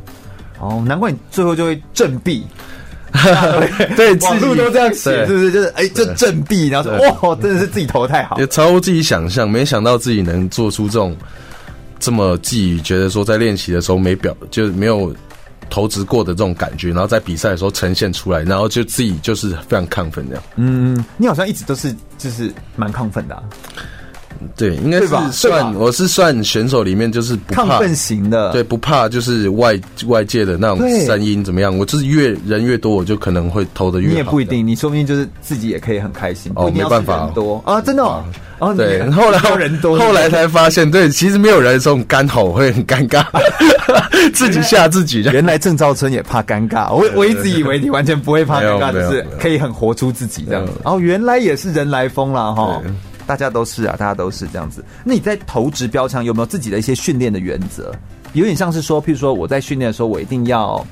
[0.60, 2.46] 哦，难怪你最后就会振臂。
[3.96, 5.50] 对， 网路都这样写，是不是？
[5.50, 11.16] 就是哎，就振臂，然后说哇，真的是自己投太好，也超乎自己想象，没想到自己能做出这种。
[12.00, 15.14] 这么自己，觉得说在练习的时候没表，就是没有
[15.68, 20.42] 投掷过的这种感觉，然后在比赛的时候呈现出来，然后就自己就是非常亢奋这样。
[20.56, 23.40] 嗯，你好像一直都是就是蛮亢奋的。
[24.56, 34.12] 对，应该是算我是算选手里面就是不怕型的，对，不怕就是外外界的那种声音怎么样，我就是越人越多，我就可能会投的越好。
[34.12, 36.50] 你也不一定，你说不定就是自己也可以很开心。
[36.54, 38.24] 哦，没办法，多啊，真的哦。
[38.58, 43.24] 哦，对， 后来人多，后来才发现，对，其实没有人这种干吼会很尴尬，
[44.34, 45.22] 自己吓自己。
[45.32, 50.72] 原来郑兆春也怕尴尬，我我一直以为你完全不会怕尴尬，就是可以很活出自己这样子。
[50.84, 52.82] 哦，原来也是人来疯了哈。
[53.30, 54.84] 大家都是啊，大家都是这样子。
[55.04, 57.94] 那你在投掷标枪有没有自己的一些训练的原则？
[58.32, 60.84] 有点像是说，譬如说我在训练的时候，我一定要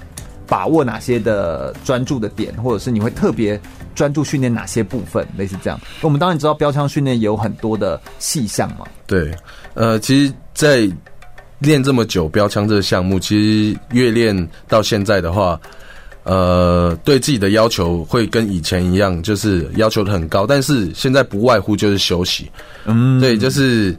[0.47, 3.61] 把握哪些的专注的点，或者是你会特别
[3.93, 5.81] 专注训练哪些部分，类似这样。
[6.01, 8.87] 我们当然知道标枪训练有很多的细项嘛。
[9.05, 9.35] 对，
[9.75, 10.89] 呃，其实，在
[11.59, 15.61] 练这么久标枪这个项目，其实越练到现在的话。
[16.29, 22.51] 呃，对自己的要求会跟以前一样，就是要求的很高，但是现在不外乎就是休息。
[22.85, 23.97] 嗯，对，就是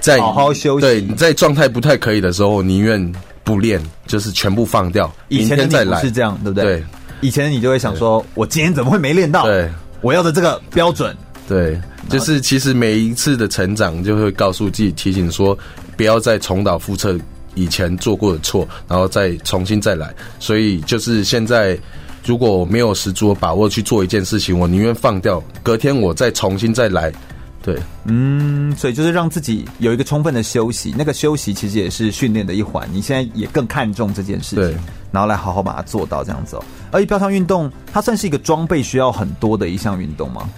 [0.00, 0.80] 在好好休息。
[0.80, 3.00] 对，你在状态不太可以的时候，宁愿
[3.44, 6.00] 不练，就是全部放掉，以前明天再来。
[6.00, 6.64] 是这样，对不对？
[6.64, 6.84] 对，
[7.20, 9.44] 以前你就会想说，我今天怎么会没练到？
[9.44, 11.16] 对，我要的这个标准。
[11.46, 15.56] 对，就是其实每一次的成长，就会告诉自己，提醒说，
[15.96, 17.16] 不要再重蹈覆辙。
[17.58, 21.78] 以前做过的错，然后再重新再来，所以就是现在，
[22.24, 27.12] 如果我没有十足的把握去做一件事情，我宁愿放掉，隔天我再重新再来。
[27.60, 32.88] 对，嗯，所以就是让自己有一个充分的休息，那个休息其实也是训练的一环。
[32.92, 34.74] 你现在也更看重这件事情，对，
[35.10, 36.64] 然后来好好把它做到这样子哦。
[36.92, 40.48] 而且标枪运动，它算是一个装备需要很多的一项运动吗？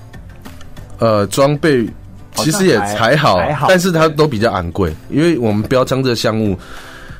[0.98, 1.88] 呃，装备。
[2.36, 6.56] 其实也还好，还好，但是它都比较昂贵，因为我们标枪这个项目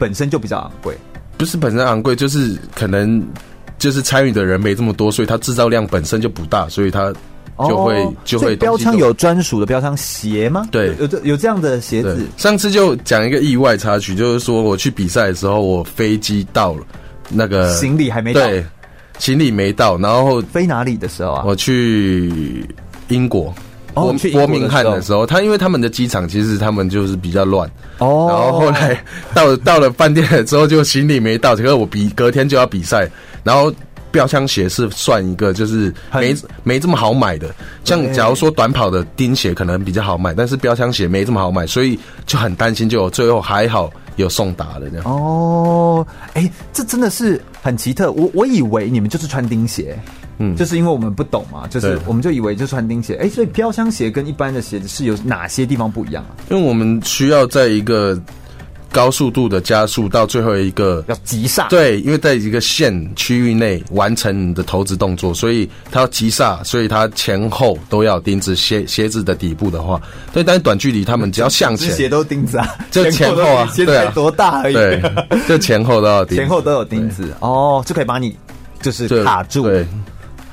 [0.00, 0.96] 本身就比较昂贵，
[1.36, 3.22] 不是本身昂贵，就是可能
[3.78, 7.12] 就是参与的人没这么多，所以它制造量本身就不大，所以它
[7.68, 8.56] 就会、哦、就会。
[8.56, 10.66] 标枪有专属的标枪鞋吗？
[10.72, 12.26] 对，有这有这样的鞋子。
[12.38, 16.86] 上次就讲一个意外插曲，就是说我去比赛的时候，我飞机到了，
[17.28, 18.64] 那个行李还没到，对，
[19.18, 21.44] 行李没到，然后飞哪里的时候啊？
[21.46, 22.64] 我去
[23.08, 23.54] 英国。
[23.94, 28.26] 国的伯明翰的时时候，他因为他们的机场其实他们就是比较乱，哦。
[28.28, 29.02] 然后后来
[29.34, 33.10] 到了到了饭店了之后，就行李没到，结果我比隔天就要比赛，
[33.42, 33.72] 然后
[34.12, 37.52] 标枪鞋是算一个就是没没这么好买的，
[37.84, 45.04] 像假如说短跑的钉鞋可能比较好买，但是标枪鞋没这么好买，所以就很担心，就最后还好有送达的这样。
[45.06, 48.12] 哦，哎、这真的是很奇特。
[48.12, 49.98] 我我以为你们就是穿钉鞋，
[50.40, 53.14] 嗯就是因为我们不懂嘛，就是我们就以为就穿钉鞋。
[53.20, 56.32] 哎、所以飘香鞋跟一般的鞋子是有哪些地方不一样啊？
[56.50, 58.20] 因为我们需要在一个
[58.92, 68.56] 高速度的加速到最后一个要急刹。，对，因为在一个线区域内完成你的投掷动作，所以它要急刹，所以它前后都要钉子。
[68.56, 70.00] 鞋鞋子的底部的话，
[70.32, 74.74] 对，但是短距离他们只要向前，鞋都钉子啊，就前后啊鞋对啊才多大而已。
[74.74, 75.02] 对，
[75.46, 78.36] 就前后都要钉，前后都有钉子哦，就可以把你
[78.82, 79.62] 就是卡住。
[79.62, 79.86] 对，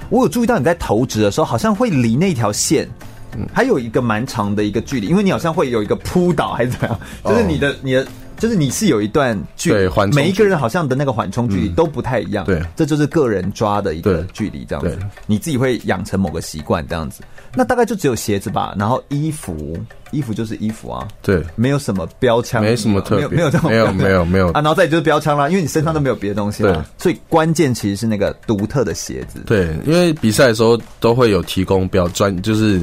[0.10, 2.88] 我有注意到你在投掷的时候，好像会离那条线，
[3.36, 8.08] 嗯还有一个蛮长的一个距离，因为你好像会有一个扑倒还是怎样，就是你的你的。
[8.40, 9.74] 就是你是有一段距
[10.14, 12.46] 每一个人好像的那个缓冲距离都不太一样。
[12.46, 14.98] 对这就是个人抓的一个距离，这样子。
[15.26, 17.22] 你自己会养成某个习惯，这样子。
[17.56, 19.76] 那大概就只有鞋子吧，然后衣服，
[20.12, 29.40] 衣服就是衣服啊，对没有什么标枪，没什么特别没有没有这种没有没有没有啊，然后再就是标枪啦，因为你身上都没有别的东西对啦，所以关键其实是那个独特的鞋子。
[29.48, 32.82] 对，因为比赛的时候都会有提供标专，就是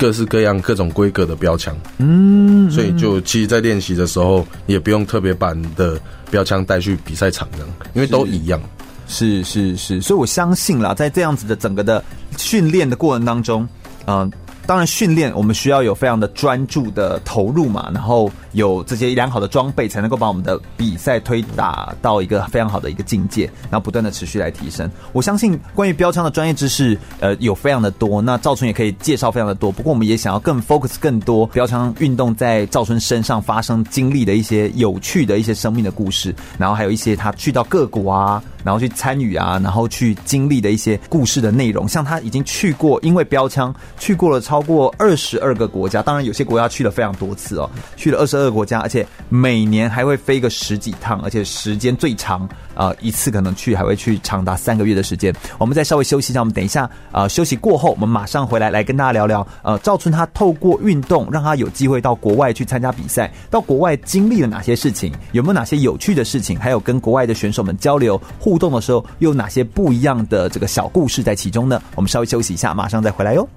[0.00, 1.76] 各式各样各种规格的标枪。
[1.98, 7.46] 嗯，所以就其实，在练习的时候也不用特别把你的标枪带去比赛场
[7.92, 8.58] 因为都一样。
[9.06, 12.02] 是是是，所以我相信啦，在这样子的整个的
[12.38, 13.68] 训练的过程当中，
[14.06, 14.30] 嗯、
[14.70, 24.88] 当然训练我们需要有非常的专注的投入嘛，然后有这些良好的装备，才能够把我们的比赛推打到一个非常好的一个境界，然后不断的持续来提升。
[25.12, 29.72] 我相信关于标枪的专业知识，呃，有非常的多，那赵春也可以介绍非常的多。
[29.72, 38.40] 不过我们也想要更 focus 更多标枪运动在赵春身上发生经历的一些有趣的一些生命的故事，然后还有一些他去到各国啊。
[38.62, 52.42] 然后去参与啊，然后去经历的一些故事的内容，像他已经去过，因为标枪去过了超超过二十二个国家，当然有些国家去了非常多次哦，去了二十二个国家，而且每年还会飞个十几趟，而且时间最长
[52.74, 55.34] 啊、呃，一次可能去还会去长达三个月的时间。
[55.56, 59.46] 我们再稍微休息一下，我们等一下啊、休息过后，我们马上回来来跟大家聊聊。
[59.62, 68.20] 呃，赵春他透过运动让他有机会到国外去参加比赛，到国外经历了哪些事情，有没有哪些有趣的事情，还有跟国外的选手们交流。
[68.38, 71.80] 互动的时候，又有哪些不一样的这个小故事在其中呢？
[71.94, 73.48] 我们稍微休息一下，马上再回来哟。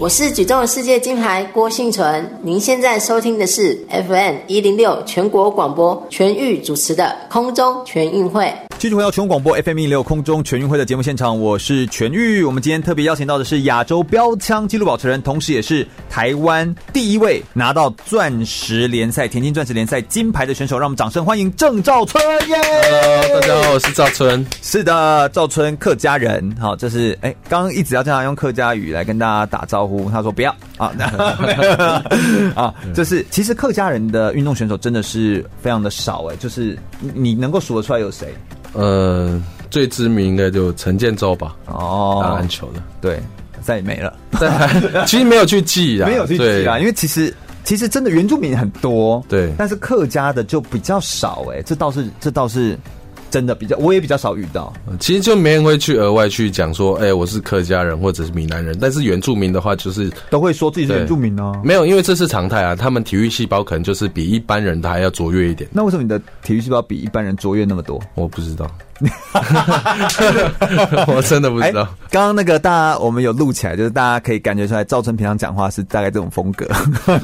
[0.00, 8.50] 我是举重世界金牌郭幸存，您现在收听的是 FM 一零六全国广播全域主持的空中全运会。
[8.78, 12.42] 继续回到全国广播 FM 一零六空中全运会的节目现场，我是全域。
[12.42, 20.78] 我们今天特别邀请到的是亚洲标枪纪录保持人，同时也是台湾第一位拿到钻石联赛田径钻石联赛金牌的选手。
[20.78, 22.24] 让我们掌声欢迎郑兆春！
[22.48, 24.46] 耶、yeah!！Hello，大家好，我是赵春。
[24.62, 26.56] 是的，兆春客家人。
[26.58, 30.92] 好，这是哎，刚刚一直要这样用客家语来跟大家打招呼，他说不要啊。
[32.54, 36.78] 啊， 就是其实客家人的运动选手真的是非常的少哎，就是
[37.14, 38.34] 你能够数得出来有谁？
[38.72, 43.20] 呃，最知名应该就陈建州吧，哦，打篮球的，对，
[43.62, 44.16] 再也没了。
[45.06, 52.78] 其实没有去记啊，没有去记啊，因为其实其实真的原住民很多，对，但是客家的就比较少哎，这倒是这倒是
[53.30, 54.72] 真的比较，我也比较少遇到。
[54.98, 61.62] 其实就没人会去额外去讲说，哎、欸，我是客家人或者是闽南人，但是原住民的话就是都会说自己是原住民哦、啊。
[61.64, 65.70] 没有，因为这是常态啊，他们体育细胞可能就是比一般人的还要卓越一点。
[65.72, 68.00] 那为什么你的体育细胞比一般人卓越那么多？
[68.14, 68.70] 我不知道。
[71.06, 71.84] 我真的不知道。
[72.10, 76.66] 刚、刚那个大家我们有录起来，就是大家可以感觉出来，赵春平常讲话是大概这种风格。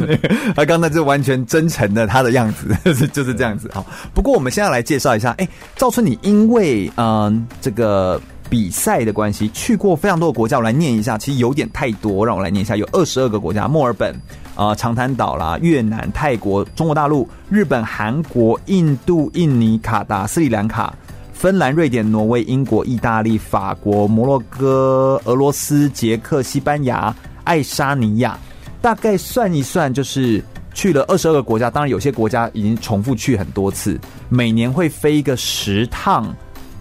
[0.56, 3.70] 他刚才就完全真诚的他的样子，就 是就是这样子。
[3.74, 3.84] 好，
[4.14, 14.14] 不过我们现在来介绍一下，哎、赵春，你因为嗯、这个比赛的关系，去过非常多的国家，我来念一下，其实有点太多，让我来念一下，有二十二个国家：墨尔本
[14.54, 20.94] 啊、长滩岛啦、越南、泰国、中国大陆、日本、韩国、印度、印尼、卡达、斯里兰卡。
[21.36, 27.14] 芬兰、瑞典、挪威、英国、意大利、法国、摩洛哥、俄罗斯、捷克、西班牙、
[27.44, 28.38] 爱沙尼亚，
[28.80, 31.70] 大概算一算，就是去了二十二个国家。
[31.70, 36.34] 当然，有些国家已经重复去很多次，每年会飞一个十趟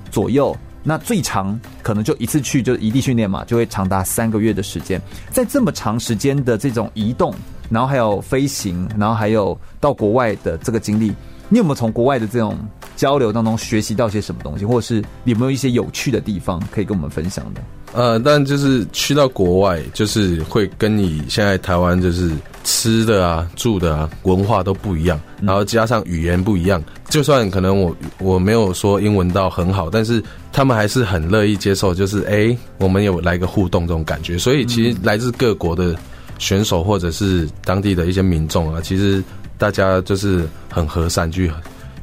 [0.09, 0.55] 左右。
[0.83, 5.01] 那最长可能就一次去，就是异地训练嘛，就会长达三个月的时间。
[5.31, 7.35] 在这么长时间的这种移动，
[7.69, 11.13] 然后还有飞行，然后还有到国外的这个经历。
[11.49, 12.57] 你有没有从国外的这种
[12.95, 17.61] 交流当中学习到些什么东西，或者是有没有一些有趣的地方可以跟我们分享的？
[17.93, 22.29] 呃，但就是去到国外，就是会跟你现在台湾就是
[22.65, 30.21] 吃的啊、住的啊、文化都不一样，然后加上语言不一样，就算可能我我没有说英文到很好，但是
[30.51, 34.37] 他们还是很乐意接受，就是哎、欸，我们有来个互动这种感觉。
[34.37, 35.95] 所以其实来自各国的
[36.37, 39.23] 选手或者是当地的一些民众啊，其实
[39.57, 41.49] 大家就是很和善，去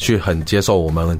[0.02, 1.18] 去很接受我们。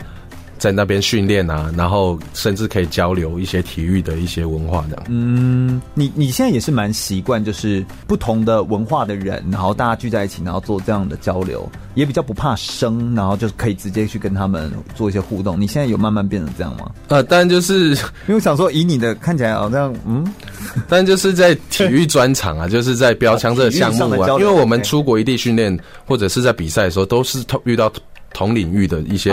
[0.58, 5.04] 在那边训练啊，然后甚至可以交流一些体育的一些文化这样。
[5.08, 15.60] 嗯，你你现在也是蛮习惯，就是不同的文化的人，然后大家聚在一起，然后做这样的交流，也比较不怕生，然后就是可以直接去跟他们做一些互动。
[15.60, 16.92] 你现在有慢慢变成这样吗？
[17.08, 20.24] 呃，当然就是因为我想说，以你的看起来好像嗯，
[20.88, 25.76] 但就是在体育专场啊，就是在标枪这个项目啊，因为我们出国异地训练
[26.06, 27.92] 或者是在比赛的时候，都是遇到。
[28.34, 29.32] 同领域的一些，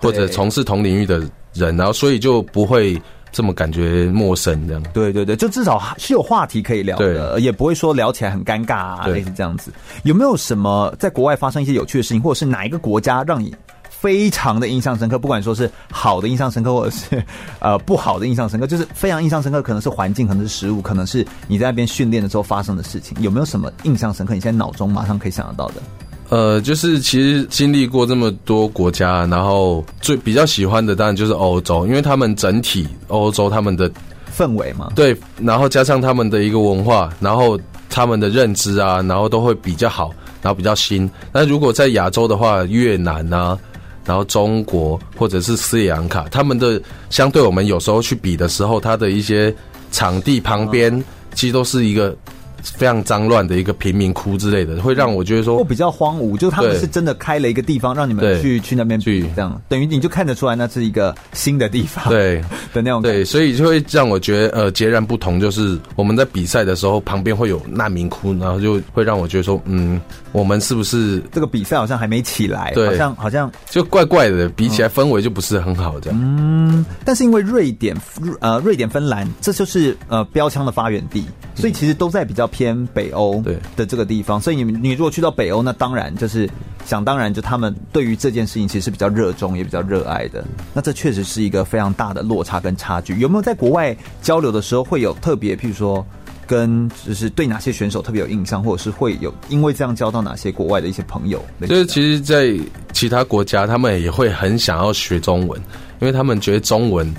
[0.00, 1.22] 或者从事同领域的
[1.54, 4.82] 人，然后所以就不会这么感觉陌生这样。
[4.92, 9.72] 对对对，就至少是有话题可以聊的，也不会说聊起来很尴尬啊，类似这样子。
[10.04, 13.54] 有没有什么在国外发生一些有趣的事情，或者是哪一个国家让你
[13.90, 15.18] 非常的印象深刻？
[15.18, 17.22] 不管说是好的印象深刻，或者是
[17.58, 23.16] 呃不好的印象深刻，就是非常印象深刻，可能是环境，可能是食物，可能是你在那边训练的时候发生的事情。
[23.20, 24.34] 有没有什么印象深刻？
[24.34, 25.82] 你现在脑中马上可以想得到的？
[26.30, 33.90] 呃，就是其实经历过这么多国家，然后最比较喜欢的当然就是欧洲，因为他们整体欧洲他们的
[34.36, 37.58] 氛围嘛，对，然后加上他们的一个文化，然后
[37.88, 40.12] 他们的认知啊，然后都会比较好，
[40.42, 41.10] 然后比较新。
[41.32, 43.58] 那如果在亚洲的话，越南啊，
[44.04, 49.54] 然后中国或者是斯里兰卡，他们的相对我们有时候去比的时候，它的一些
[49.90, 51.02] 场地旁边
[51.34, 52.14] 其实都是一个。
[52.62, 56.36] 非常脏乱的一个贫民窟之类的，会让我觉得说，比较荒芜。
[56.36, 62.42] 就他们是真的开了一个地方，让你们去去那边去，这样等于你就看得出来，那是一个新的地方，对
[62.74, 63.00] 的那种。
[63.00, 65.38] 对，所以就会让我觉得呃截然不同。
[65.40, 70.00] 就是我们在比赛的时候，旁边会有难民窟，然后就会让我觉得说，嗯，
[70.32, 72.72] 我们是不是这个比赛好像还没起来？
[72.74, 76.18] 对，好像好像就怪怪的，比起来氛围就不是很好这样。
[76.20, 77.96] 嗯，但是因为瑞典
[78.40, 82.47] 呃瑞典芬兰，这就是呃标枪的发源地，所以其实都在比较。
[82.48, 86.50] 偏北欧对的这个地方，所以你你如果去到北欧，那当然就是
[86.84, 90.44] 想当然，就他们对于这件事情其实是比较热衷，也比较热爱的。
[90.74, 93.14] 那这确实是一个非常大的落差跟差距。
[93.18, 96.04] 有没有在国外交流的时候会有特别，譬如说
[96.46, 101.44] 跟就是对哪些选手特别有印象，或者是会有因为这样交到哪些国外的一些朋友？
[101.60, 102.56] 就是其实，在
[102.92, 105.60] 其他国家，他们也会很想要学中文，
[106.00, 107.14] 因为他们觉得中文。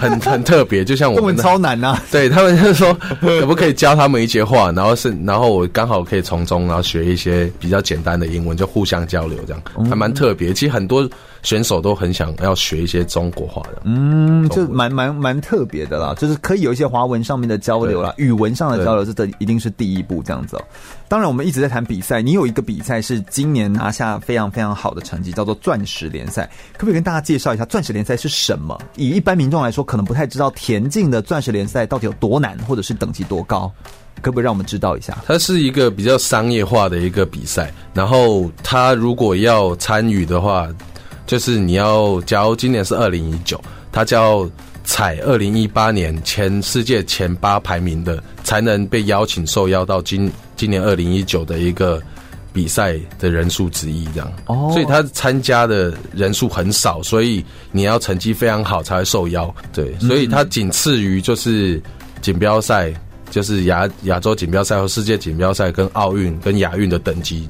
[0.00, 2.00] 很很特别，就像我们超难啊！
[2.10, 10.52] 对他们就是说，可不可以教他们一些话，然后是，然后我刚好可以从中然后学一些比较简单的英文，就互相交流，这样还蛮特别。
[10.52, 11.08] 其实很多。
[11.42, 20.64] 选手都很想要学一些中国话的，嗯，就蛮蛮蛮特别的啦，就是可以有一些华文上面的交流啦，语文上的交流，这一定是第一步这样子喔。
[21.08, 28.80] 当然，我们一直在谈比赛，你有一个比赛是今年拿下非常非常好的成绩，叫做钻石联赛，可不可以跟大家介绍一下钻石联赛是什么？
[28.96, 33.70] 以一般民众来说，可能不太知道田径的钻石联赛到底有多难，或者是等级多高，
[34.22, 35.18] 可不可以让我们知道一下？
[35.26, 40.68] 它是一个比较商业化的一个比赛，然后他如果要参与的话。
[41.30, 43.62] 就是你要，假如今年是二零一九，
[43.92, 44.50] 他就要
[44.82, 52.02] 采二零一八年前世界前八排名的，才能被邀请受邀到今今年二零一九的一个
[52.52, 54.32] 比赛的人数之一，这样。
[54.46, 59.54] 哦，所以他参加的人数很少，所以你要成绩非常好才会受邀。
[59.72, 61.80] 对，所以他仅次于就是
[62.20, 62.92] 锦标赛，
[63.30, 67.48] 就是亚亚洲锦标赛和世界锦标赛跟奥运跟亚运的等级。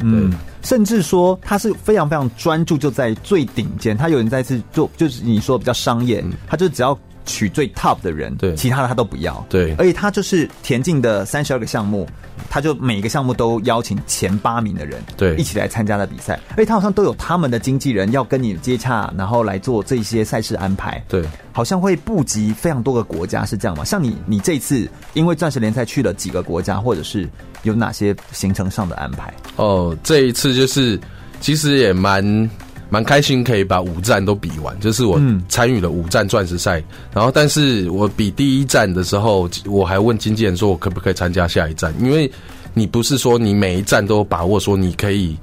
[0.00, 0.32] 嗯，
[0.62, 3.96] 甚至说他是非常非常专注，就在最顶尖。
[3.96, 9.44] 他有人在次做，就是你说比较商业，嗯、他就只要取最 top 的人，对，其他的他都不要。
[9.48, 12.06] 对，而且他就是田径的三十二个项目，
[12.48, 16.38] 他就每个项目都邀请前八名的人，对，一起来参加的比赛。
[16.50, 21.02] 而且他好像都有他们的经纪人要跟你接洽，然后来做这些赛事安排。
[21.08, 23.84] 对，好像会布及非常多个国家，是这样吗？
[23.84, 27.28] 像你，你这次因为钻石联赛去了几个国家，或者是？
[27.62, 29.32] 有哪些行程上的安排？
[29.56, 30.98] 哦，这一次就是
[31.40, 32.50] 其实也蛮
[32.88, 34.78] 蛮开心，可以把五站都比完。
[34.80, 36.82] 就是我参与了五站钻石赛，
[37.12, 41.94] 然后但是我比第一站的时候，我还问经纪人说，我可不可以参加下一站？
[42.00, 42.30] 因为
[42.74, 45.36] 你不是说你每一站都把握说你可以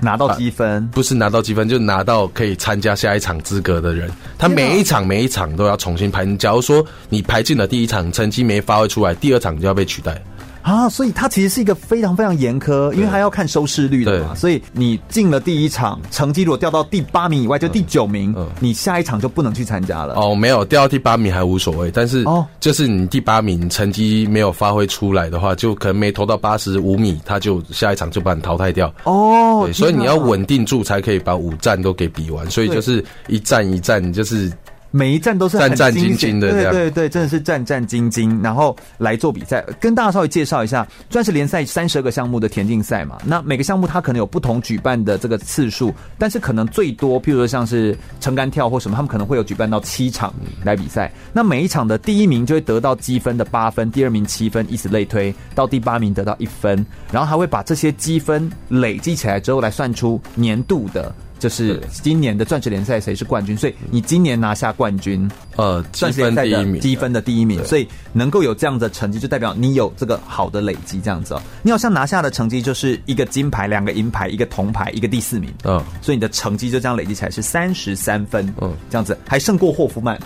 [0.00, 4.10] 拿到积分，不是拿到积分，就拿到可以参加下一场资格的人。
[4.36, 6.26] 他每一场每一场都要重新排。
[6.36, 10.20] 假如说你排进了第一场，成绩没发挥出来，第二场就要被取代。
[10.62, 14.34] 啊，所以它其实是一个非常非常严苛，因为它要看收视率的嘛。
[14.34, 20.14] 所以你进了第一场，成绩如果掉到第八名以外，就第九名，嗯，你下一场就不能去参加了。
[20.14, 28.92] 哦，没有掉到第八名还无所谓，但是哦，就是你第八名成绩没有发挥出来的话，就可能没投到八十五米，他就下一场就把你淘汰掉。
[29.04, 32.48] 哦，对，所以你要稳定住才可以把五站都给比完。
[32.50, 34.52] 所以就是一站一站，就是。
[34.94, 39.64] 每一站都是很战战兢兢的，对对对，真的是战战兢兢，然后来做比赛。
[39.80, 50.32] 跟大家稍微介绍一下，钻石联赛三十二个项目的田径赛嘛，那每个项目它可能有不同举办的这个次数，但是可能最多，譬如说像是撑杆跳或什么，他们可能会有举办到七场
[50.62, 51.10] 来比赛。
[51.32, 61.10] 那每一场的第一名就会得到积分的八分，第二名七分，以此类推，到第八名得到一分，然后还会把这些积分累积起来之后来算出年度的。
[61.42, 63.56] 就是今年的钻石联赛谁是冠军？
[63.56, 71.42] 所以你今年拿下冠军，呃，钻石联赛的积分的第一名，所以能够有这样的成绩，就代表你有这个好的累积，这样子哦。
[71.62, 80.16] 你好像拿下的成绩就是一个金牌、两个银牌、一个铜牌、一个第四名，嗯，所以你的成绩就这样累积起来是三十三分，嗯，这样子还胜过霍夫曼。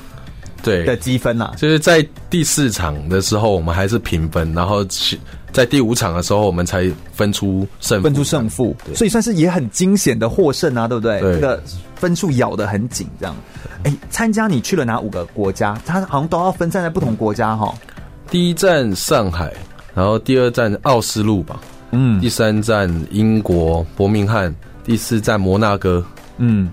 [0.66, 4.84] 对的积分呐、啊，就是在第四场的时候，我们还是平分，然后
[5.52, 11.20] 在第五场的时候，我们才分出胜负，分出胜负，所以算是也很惊险的获胜啊，对不对？
[11.20, 11.62] 对，这个
[11.94, 13.36] 分数咬得很紧，这样。
[13.84, 15.80] 哎，参加你去了哪五个国家？
[15.86, 17.72] 他好像都要分散在不同国家哈。
[18.28, 19.52] 第一站上海，
[19.94, 21.60] 然后第二站奥斯陆吧，
[21.92, 24.52] 嗯，第三站英国伯明翰，
[24.84, 26.04] 第四站摩纳哥，
[26.38, 26.68] 嗯。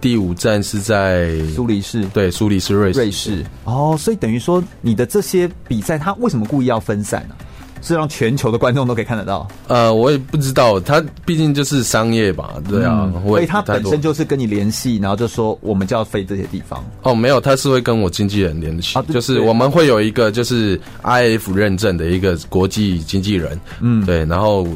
[0.00, 2.98] 第五站是在苏黎世，对，苏黎世，瑞士。
[2.98, 7.34] 瑞士哦，所以等于说你的这些比赛，他为什么故意要分散呢？
[7.82, 9.46] 是让全球的观众都可以看得到？
[9.68, 13.10] 呃，我也不知道，他毕竟就是商业吧，对啊。
[13.14, 16.84] 嗯、所以他本身就是跟你联系，然后就说我们就要飞这些地方。
[17.02, 24.66] 哦，没有，他是会跟我经纪人联系，啊、就是我们会有一个就是 IF 认证的一个国际经纪人，嗯，对，然后。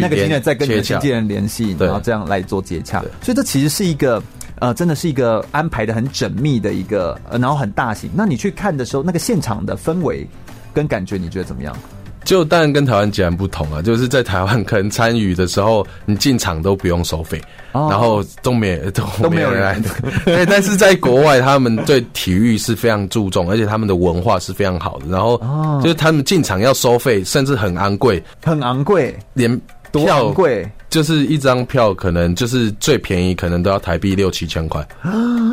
[0.00, 3.00] 那个经纪人再跟你的经纪人联系，然后这样来做接洽。
[3.20, 4.22] 所以这其实是一个
[4.60, 8.08] 呃，真的是一个安排的很缜密的一个，呃，然后很大型。
[8.14, 10.26] 那你去看的时候，那个现场的氛围
[10.72, 11.76] 跟感觉，你觉得怎么样？
[12.24, 13.82] 就当然跟台湾截然不同啊！
[13.82, 17.40] 就是在台湾可能参与的时候，你进场都不用收费，
[17.72, 19.90] 哦、然后都没都都没有人来的。
[20.24, 25.06] 对，但是在国外，他们对体育是非常注重，而且他们的文化是非常好的。
[25.08, 25.36] 然后
[25.82, 29.60] 就是他们进场要收费，甚至很昂贵，很昂贵，连。
[29.92, 30.68] 多贵？
[30.90, 34.86] 就是一张票，可能就是最便宜，可能都要台币六七千块。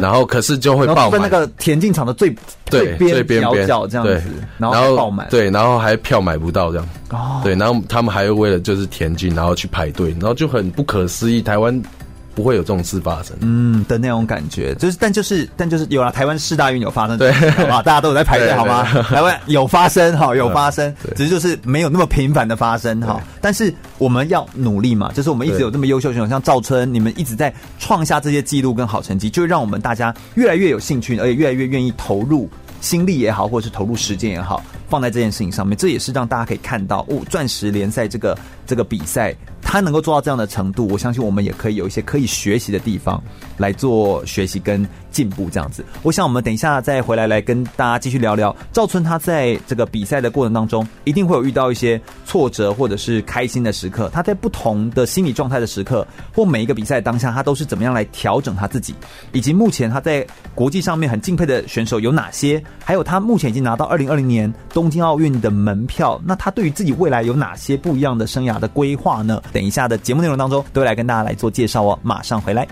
[0.02, 1.22] 然后可是就会爆满。
[1.22, 2.36] 那个田径场的最
[2.70, 4.22] 对最边边角这样子，
[4.58, 5.28] 然后爆满。
[5.30, 6.90] 对，然后还票买不到这样。
[7.12, 7.40] 哦。
[7.44, 11.42] 对，然后他们还会为了就是田径，然后去排队，然后就很不可思议。
[11.42, 11.82] 台湾。
[12.40, 18.84] 不会有这种事发生，嗯的那种感觉，就是但就是但就是有了台湾世大运有发生，对，好吧，大家都有在排队，好吗？
[19.10, 23.22] 台湾 有发生，哈，有发生，只是就是没有那么频繁的发生，哈。
[23.42, 35.78] 但是我们要努力嘛，就是我们一直有这么优秀选手，像赵春，你们一直在创下这些记录跟好成绩，就会让我们大家越来越有兴趣，而且越来越愿意投入心力也好，或者是投入时间也好，放在这件事情上面。
[35.78, 39.36] 这也是让大家可以看到，哦，钻石联赛这个这个比赛。
[39.62, 43.22] 他能够做到这样的程度，我相信我们也可以有一些可以学习的地方
[43.58, 45.48] 来做学习跟进步。
[45.52, 49.04] 这样子，我想我们等一下再回来来跟大家继续聊聊赵春。
[49.04, 54.10] 他在这个比赛的过程当中，一定会有遇到一些挫折或者是开心的时刻。
[54.12, 58.96] 他在不同的心理状态的时刻，或每一个比赛当下，他都是怎么样来调整他自己，
[59.34, 60.26] 以及目前他在
[60.56, 62.64] 国际上面很敬佩的选手有哪些？
[62.84, 69.44] 还有他目前已经拿到二零二零年东京奥运的门票，那他对于自己未来有哪些不一样的生涯的规划呢？
[69.52, 72.00] 等一下的节目内容当中，都会来跟大家来做介绍哦。
[72.02, 72.66] 马上回来。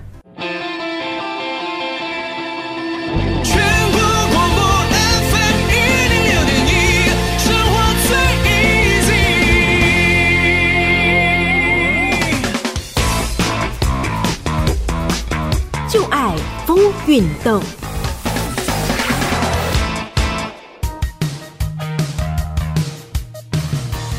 [15.90, 16.34] 就爱
[16.66, 17.62] 风运动。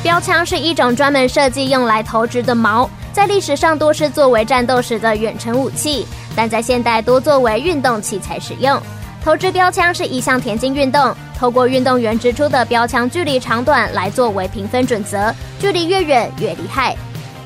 [0.09, 8.81] 标枪是一种专门设计用来投掷的矛，在历史上多是作为战斗时的远程武器，但在现代多作为运动器材使用。
[9.23, 15.31] 投掷标枪是一项田径运动，透过运动员掷出的标枪距离长短来作为评分准则，
[15.61, 16.97] 距离越远越厉害。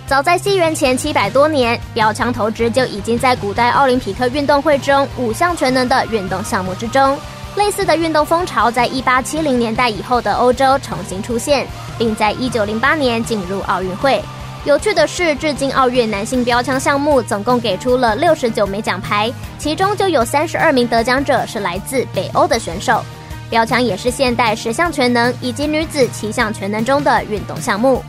[0.06, 7.18] 早在西元前七百多年，标枪投掷就已经在古代奥林匹克运动会中五项全能的运动项目之中。
[7.56, 11.66] 类似的运动风潮在一八七零年代以后的欧洲重新出现，
[11.98, 14.22] 并在一九零八年进入奥运会。
[14.64, 23.04] 有趣的是，至今奥运男性标枪项目总共给出了六十九枚奖牌，其中就有三十二名得奖者是来自北欧的选手。
[23.50, 28.02] 标枪也是现代十项全能以及女子七项全能中的运动项目。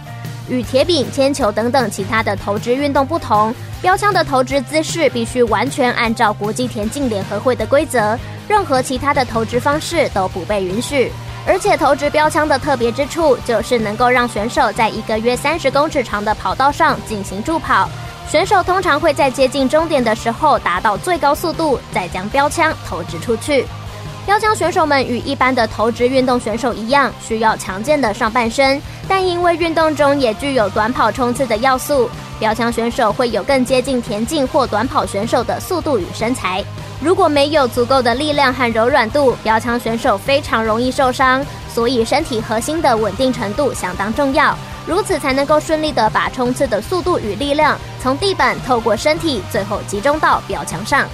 [0.50, 8.18] 与铁饼、铅球等等其他的投掷运动不同，标枪的投掷姿势必须完全按照国际田径联合会的规则，
[8.48, 11.12] 任何其他的投掷方式都不被允许。
[11.46, 17.90] 而且投掷标枪的特别之处，就是能够让选手在一个约三十公尺长的跑道上进行助跑。
[18.30, 23.66] 选手通常会在接近终点的时候达到最高速度，再将标枪投掷出去。
[24.26, 32.10] 标枪选手们与一般的投掷运动选手一样，需要强健的上半身，但因为运动中也具有短跑冲刺的要素，
[32.40, 36.64] 标枪选手会有更接近田径或短跑选手的速度与身材。
[37.02, 44.58] 如果没有足够的力量和柔软度，标枪选手非常容易受伤，所以身体核心的稳定程度相当重要，
[44.88, 51.06] 如此才能够顺利的把冲刺的速度与力量从地板透过身体，最后集中到标枪上。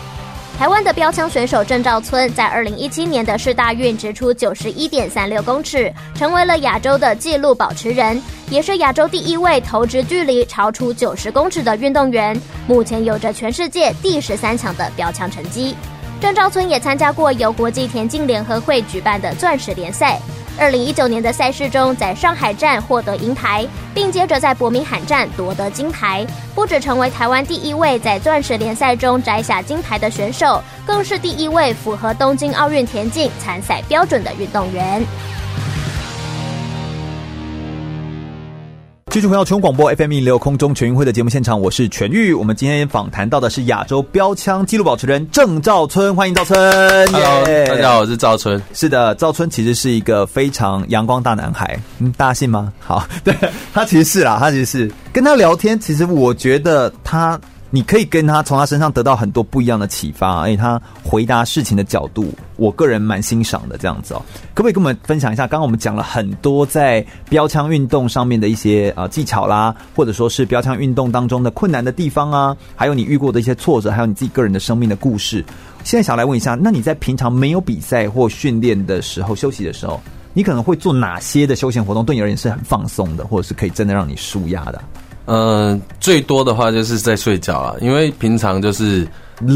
[0.60, 12.38] 台湾的标枪选手郑兆村在二零一七年的世大运直出九十一点三六公尺，成为了亚洲的纪录保持人，也是亚洲第一位投掷距离超出九十公尺的运动员。
[12.68, 15.74] 目前有着全世界第十三强的标枪成绩。
[16.22, 20.20] 郑兆村也参加过由国际田径联合会举办的钻石联赛。
[20.60, 35.02] 二零一九年的赛事中，在上海站获得银牌，并接着在伯明翰站夺得金牌，不止成为台湾第一位在钻石联赛中摘下金牌的选手，更是第一位符合东京奥运田径参赛标准的运动员。
[39.10, 42.32] 继续回到全国广播 FM 一六空中全运会的节目现场，我是全玉。
[42.32, 46.56] 我们今天访谈到的是亚洲标枪纪录保持人郑兆春，欢迎兆春。
[47.12, 48.62] Hello，、yeah、大家好，我是兆春。
[48.72, 51.80] 是的，兆春其实是一个非常阳光大男孩。
[51.98, 52.72] 嗯，大家信吗？
[52.78, 53.36] 好，对，
[53.74, 57.40] 他其实是啦，他其实是跟他聊天，其实我觉得他。
[57.72, 63.78] 你可以跟他从他身上得到很多不一样的启发，而且他回答事情的角度，我个人蛮欣赏的。
[63.78, 64.22] 这样子哦，
[64.54, 65.48] 可不可以跟我们分享一下？
[65.48, 75.46] 刚刚我们讲了很多在标枪运动上面的一些呃技巧啦，或者说是标枪运动当中的困难的地方啊，还有你遇过的一些挫折，还有你自己个人的生命的故事。
[75.84, 80.02] 现在想来问一下，那你在平常没有比赛或训练的时候、休息的时候，
[80.34, 82.04] 你可能会做哪些的休闲活动？
[82.04, 84.82] 对你而言是很放松的，或者是可以真的让你舒压的？
[85.30, 89.08] 嗯，最多的话就是在睡觉啊，因为平常就是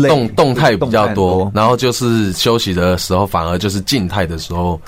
[0.08, 4.80] 动动态比较多，然后就是休息的时候反而就是静态的时候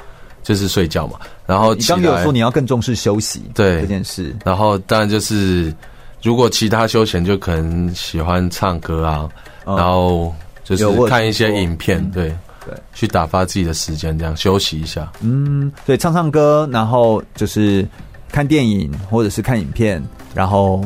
[0.44, 1.20] 就是睡觉嘛。
[1.48, 4.36] 然后你刚有说你要更重视休息，对这件事。
[4.46, 5.74] 然后当然就是
[6.22, 9.28] 如果其他休闲就可能喜欢唱歌啊，
[9.66, 10.34] 然后
[10.64, 12.30] 就是看一些影片，对
[12.66, 15.12] 对，去打发自己的时间，这样休息一下。
[15.22, 17.88] 嗯，对，唱唱歌，然后就是
[18.36, 20.04] 看电影或者是看影片。
[20.36, 20.84] 然后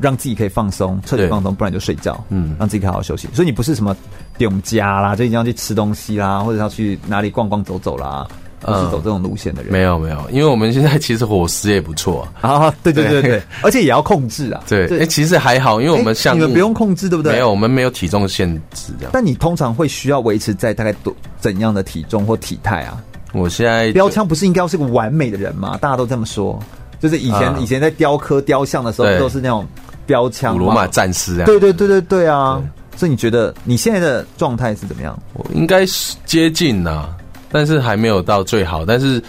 [0.00, 2.20] 让自己可以放松，彻底放松，不然就睡觉。
[2.30, 3.28] 嗯，让自己可以好好休息。
[3.32, 3.96] 所以你不是什么
[4.36, 8.26] 点家啦，就一定要去吃东西啦，或者要去哪里逛逛走走啦，
[8.60, 9.70] 不是走这种路线的人。
[9.72, 12.50] 没有没有，因为我们现在其实伙食也不错啊。
[12.66, 14.64] 啊，对对对对，而且也要控制啊。
[14.66, 17.34] 对，哎，其实还好，因为我们像你们不用控制，对不对？
[17.34, 19.12] 没有，我们没有体重限制这样。
[19.12, 23.00] 但你通常会需要维持在大概多怎样的体重或体态啊？
[23.32, 25.78] 我现在标枪不是应该要是个完美的人吗？
[25.80, 26.58] 大家都这么说。
[27.00, 29.66] 就是以前、嗯、以前在雕刻雕像的时候，都是那种
[30.06, 31.44] 标枪，古罗马战士啊。
[31.46, 32.62] 对对对对对啊！
[32.96, 35.16] 所以你觉得你现在的状态是怎么样？
[35.34, 37.08] 我应该是接近呐，
[37.50, 38.84] 但是还没有到最好。
[38.84, 39.22] 但是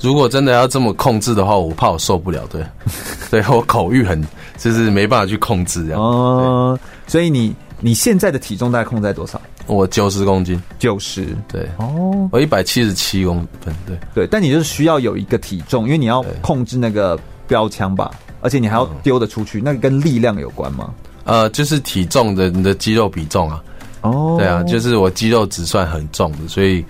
[0.00, 2.46] 如果真的要这么控制的话，我怕我受不了。
[2.48, 2.64] 对，
[3.30, 4.24] 对我口欲很，
[4.58, 6.00] 就是没办法去控制这样。
[6.00, 9.40] 哦、嗯，所以你你现在的体重大概控制在多少？
[9.66, 11.26] 我九十公斤，九十。
[11.46, 11.68] 对。
[11.78, 13.96] 哦，我一百七十七公分，对。
[14.14, 20.92] 对，但你就是需要有一个体重，因为你要控制那个标枪吧，而且你还要丢得出去，嗯、那个跟力量有关吗？
[21.24, 23.62] 呃，就是体重的你的肌肉比重啊，
[24.00, 26.84] 哦，对啊，就是我肌肉只算很重的，所以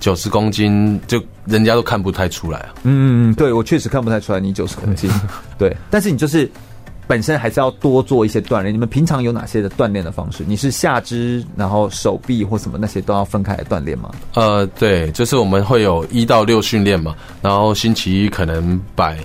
[0.00, 2.74] 九十公斤就人家都看不太出来啊。
[2.82, 5.10] 嗯嗯，对我确实看不太出来你九十公斤，
[5.58, 6.50] 对，但是你就是。
[7.06, 8.72] 本身还是要多做一些锻炼。
[8.72, 10.44] 你们平常有哪些的锻炼的方式？
[10.46, 14.10] 你是下肢，然后手臂或什么那些都要分开来锻炼吗？
[14.34, 17.14] 呃，对，就是我们会有一到六训练嘛。
[17.42, 19.18] 然后星期一可能摆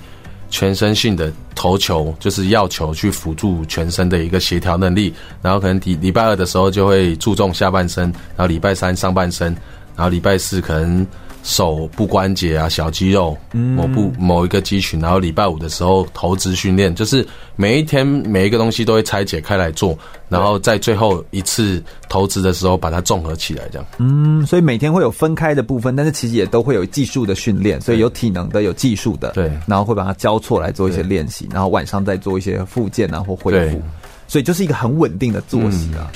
[0.50, 5.14] 全身性的投球，就是要球去辅助全身的一个协调能力。
[5.42, 8.04] 然后可能礼礼拜二的时候就会注重下半身，
[8.36, 9.56] 然后礼拜三上半身，
[9.96, 11.06] 然后礼拜四可能。
[11.44, 17.26] 手部关节啊，小肌肉，某部某一个肌群，然后礼拜五的时候投掷训练，就是
[17.56, 23.88] 每一天每一个东西都会拆解开来做，然后在最后一次投掷的时候把它综合起来，这样。
[23.98, 33.82] 嗯，所以每天会有分开的部分，但是其实也都会有技术的训练，所以有体能的，有技术的，对，然后会把它交错来做一些练习，然后晚上再做一些复健啊或恢复，
[34.28, 36.12] 所以就是一个很稳定的作息啊。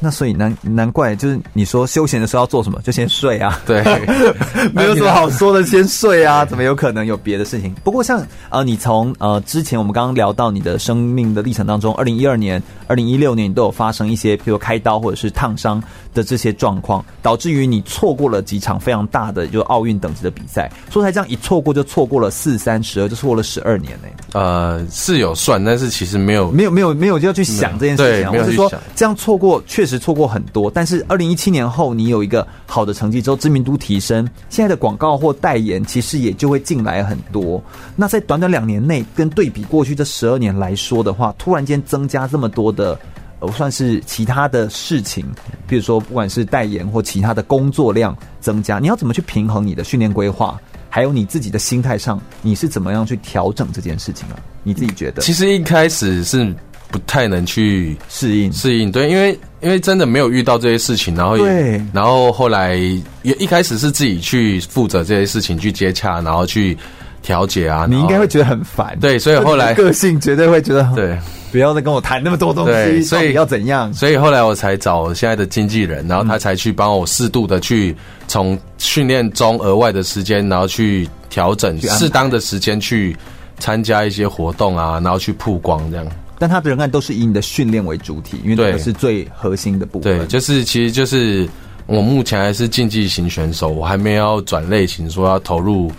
[0.00, 3.60] 那所以难难怪，就是你说休闲的时候要做什么，就先睡啊。
[3.66, 3.82] 对，
[4.72, 7.74] 没有什么好说的，先睡啊，怎么有可能有别的事情？
[7.84, 15.80] 不过像呃，你从呃之前我们刚刚聊到你的生命的历程当中，二零一二年、二零一六年你都有发生一些，比如开刀或者是烫伤
[16.12, 20.68] 的这些状况，导致于你错过了几场非常大的就奥运等级的比赛。
[20.90, 24.38] 说才这样一错过就错过了四三十二，就错过了十二年呢、欸。
[24.40, 28.32] 呃，是有算，但是其实没有，没有，没有，没有就要去想这件事情、啊。
[28.34, 37.62] 我是说这样错过确实错过很多，但是二零一七年后你有一个好的成绩之后，知名度提升，现在的广告或代言其实也就会进来很多。
[37.94, 42.98] 那在短短两年内，跟对比过去这十二年来说的话，突然间增加这么多的，
[43.40, 45.24] 呃，算是其他的事情，
[45.68, 50.58] 比如说不管是代言或其他的工作量增加，你要怎么去平衡你的训练规划，
[50.88, 54.36] 还有你自己的心态上，你是怎么样去调整这件事情啊？
[54.62, 55.20] 你自己觉得？
[55.22, 56.52] 其实一开始是。
[56.92, 62.74] 不太能去适应适应，对，因为因为真的没有遇到这些事情，然后也对然后后来
[63.22, 66.76] 也一开始是自己去负责这些事情，去接洽，然后去
[67.22, 67.86] 调解啊。
[67.88, 71.18] 你应该会觉得很烦，对，所以后来个性绝对会觉得对，
[71.52, 73.92] 不要再跟我谈那么多东西，所以要怎样？
[73.92, 77.96] 所以后来我才找现在的经纪人，然后他才去帮我适度的去
[78.28, 83.16] 从训练中额外的时间，然后去调整适当的时间去
[83.58, 86.06] 参加一些活动啊，然后去曝光这样。
[86.38, 90.18] 但他的仍然都是以你的训练为主体，因为这个是最核心的部分。
[90.18, 91.46] 对，就是其实就是
[91.84, 95.92] 我目前还是竞技型选手，我还没有转类型，说要投入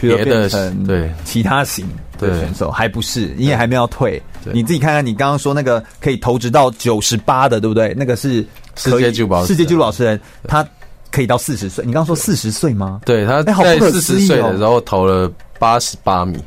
[0.00, 0.48] 别的
[0.86, 1.86] 对其他型
[2.18, 4.20] 的选手，还不是，你也还没有退。
[4.52, 7.94] 你自己看看，你刚刚说那个可以投掷到九十八的，对不对？
[7.96, 8.44] 那个是
[8.76, 10.66] 世界纪录世界纪录保持人，他
[11.10, 11.84] 可以到四十岁。
[11.84, 13.00] 你刚刚说四十岁吗？
[13.04, 16.38] 对，他在四十岁的时候投了八十八米。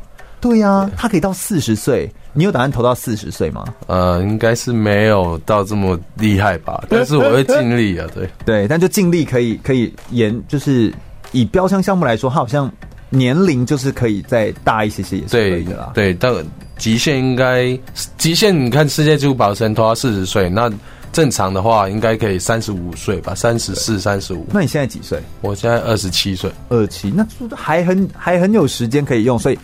[0.41, 2.11] 对呀、啊，他可以到四十岁。
[2.35, 3.63] 你有打算投到四十岁吗？
[3.85, 10.91] 呃，应该是没有到这么厉害吧，但是我会尽力啊，对 对，但就尽力可以可以延，就是
[11.31, 12.69] 以标枪项目来说，它好像
[13.13, 15.91] 年龄就是可以再大一些些也是可以的啦。
[15.93, 16.33] 对，但
[16.77, 17.77] 极限应该
[18.17, 20.71] 极限，你看世界纪录保持人投到四十岁，那
[21.11, 24.45] 正常的话应该可以三十五岁吧，三十四、三十五。
[24.51, 25.21] 那你现在几岁？
[25.41, 29.59] 我现在二十七岁，二十七，那还很还很有时间可以用，所以。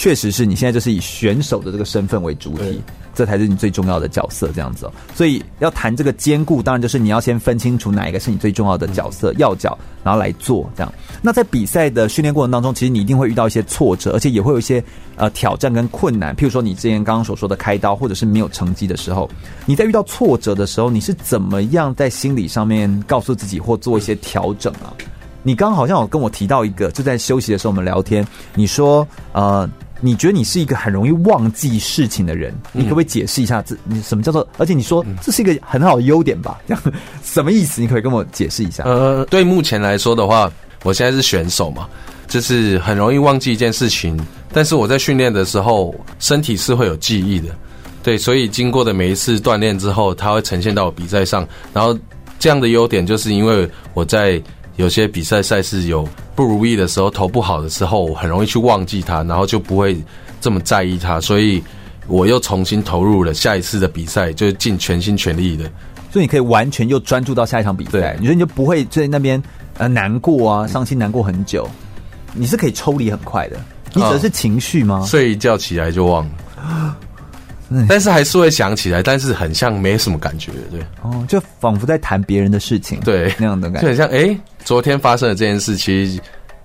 [0.00, 2.80] 确实是你现在就是以选手的这个身份为主体，
[3.18, 4.92] 这才是你最重要的角色，这样子哦。
[5.12, 10.94] 所以要谈这个兼顾，当然就是你要先分清楚哪一个是你最重要的角色要角，然后来做这样。
[11.20, 14.80] 那在比赛的训练过程当中，其实你一定会遇到一些挫折，而且也会有一些
[15.16, 16.32] 呃挑战跟困难。
[16.36, 19.28] 譬如说你之前刚刚所说的开刀，或者是没有成绩的时候，
[19.66, 24.94] 你在遇到挫折的时候，你是怎么样在心理上面告诉自己或做一些调整啊？
[25.42, 29.68] 你刚刚好像有跟我提到一个，就在休息的时候我们聊天，你说呃。
[30.00, 32.54] 你觉得你是一个很容易忘记事情的人？
[32.72, 34.46] 你可不可以解释一下这你什么叫做？
[34.56, 36.60] 而且你说这是一个很好的优点吧？
[36.66, 36.82] 这样
[37.22, 37.80] 什么意思？
[37.80, 38.84] 你可，可以跟我解释一下。
[38.84, 40.50] 呃，对目前来说的话，
[40.84, 41.88] 我现在是选手嘛，
[42.28, 44.18] 就是很容易忘记一件事情。
[44.52, 47.48] 但是我在训练的时候，身体是会有记忆的。
[48.02, 51.46] 对，所以经过的每一次锻炼之后，它会呈现到我比赛上。
[51.74, 51.98] 然后
[52.38, 54.40] 这样的优点，就是因为我在。
[54.78, 60.00] 有些比赛赛事有不如意的时候，投不好的时候，我很容易去忘记它，然后就不会
[60.40, 61.60] 这么在意它，所以
[62.06, 65.64] 我又重新投入了下一次的比赛，就尽全心全力的。
[66.12, 69.42] 所以你可以完全又专注到下一场比赛，你说你就不会在那边
[69.78, 71.68] 呃难过啊、伤心难过很久，
[72.32, 73.60] 你是可以抽离很快的。
[73.92, 75.00] 你指的是情绪吗？
[75.02, 76.96] 哦，睡一觉起来就忘了。
[77.88, 80.80] 但是还是会想起来，但是很像没什么感觉，对。
[81.02, 86.20] 哦，就仿佛在谈别人的事情，对，那样的感觉，就很像哎、欸，昨天发生的这件事，其实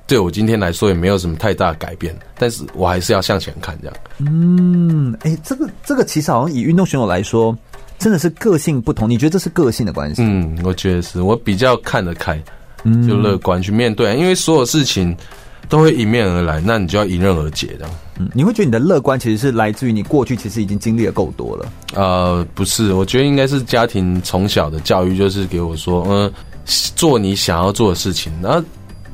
[0.08, 3.98] 对我今天来说也没有什么太大的改变，但是我还是要向前看，这样。
[4.20, 7.58] 嗯，哎、欸，这个这个其实好像以运动选手来说，
[8.00, 9.10] 真的是个性不同。
[9.10, 10.22] 你觉得这是个性的关系？
[10.24, 12.42] 嗯，我觉得是我比较看得开，
[12.84, 15.16] 嗯，就乐观去面对，因为所有事情
[15.68, 17.94] 都会迎面而来，那你就要迎刃而解，这样。
[18.20, 21.72] 嗯，你会觉得你的乐观其实是来自于你过去其实已经经历了够多了。
[21.96, 26.32] 呃，不是，我觉得应该是家庭从小的教育就是给我说，嗯，
[26.96, 28.32] 做你想要做的事情。
[28.42, 28.64] 那，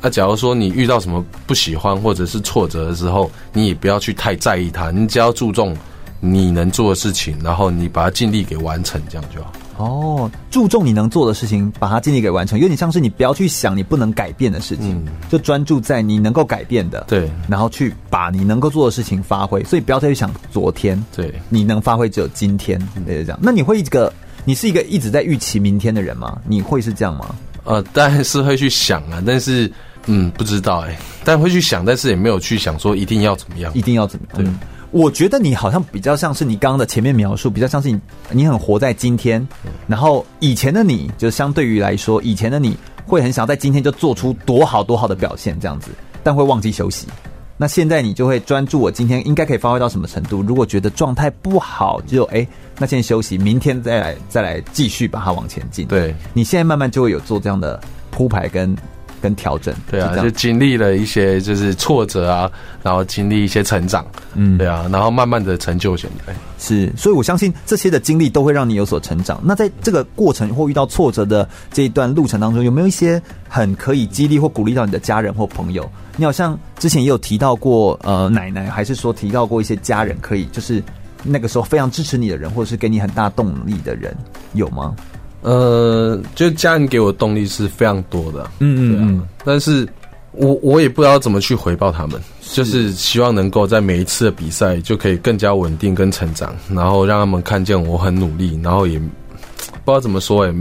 [0.02, 5.76] 那假如说你遇到什么不喜欢或者是挫折的时候，你也不要去太在意它，你只要注重
[6.20, 9.54] 你能做的事情，然后你把它尽力给完成，这样就好。
[9.80, 23.40] 哦，注重你能做的事情，把它尽力给完成，有点像是你不要去想你不能改变的事情，嗯、就专注在你能够改变的，对，然后去把你能够做的事情发挥，所以不要再去想昨天，对，你能发挥只有今天，对，这样。
[23.42, 24.12] 那你会一个，
[24.44, 26.38] 你是一个一直在预期明天的人吗？
[26.46, 27.34] 你会是这样吗？
[27.64, 29.72] 呃，当然是会去想啊，但是
[30.08, 34.46] 嗯，不知道哎、欸，但会去想，但是也没有去想说一定要怎么样，一定要怎么样，对。
[34.46, 34.60] 嗯
[34.92, 38.00] 我觉得你好像比较像是你刚刚的前面描述，比较像是你
[38.32, 39.48] 你很活在今天，
[39.88, 42.76] 然后以前的你就相对于来说，以前的你
[43.06, 45.92] 会很想在今天就做出多好多好的表现这样子，
[46.24, 47.08] 但会忘记休息。
[47.56, 50.42] 那现在你就会专注我今天应该可以发挥到什么程度。
[50.42, 55.86] 如果觉得状态不好，就哎，那先休息，明天再来再来继续把它往前进。
[55.86, 57.80] 对，你现在慢慢就会有做这样的
[58.10, 58.76] 铺排跟。
[59.22, 62.52] 跟调整，对啊，就经历了一些就是挫折啊，
[62.84, 69.40] 然后经历一些成长，嗯，对啊，然后慢慢的成就现在是，所以我相信这些的经历都会让你有所成长。
[69.44, 75.90] 那在这个过程或遇到挫折的这一段路程当中，有没有一些很可以激励或鼓励到你的家人或朋友？
[76.18, 80.84] 你好像之前也有提到过，呃，奶奶，还是说提到过一些家人，可以就是
[81.24, 84.16] 那个时候非常支持你的人，或者是给你很大动力的人，
[84.54, 84.94] 有吗？
[85.42, 89.88] 呃，就家人给我动力是非常多的，嗯嗯嗯，但是
[90.32, 100.54] 我我也不知道怎么去回报他们，就是希望能够在每一次的比赛就可以更加稳定跟成长，然后让他们看见我很努力，然后也不知道怎么说，哎，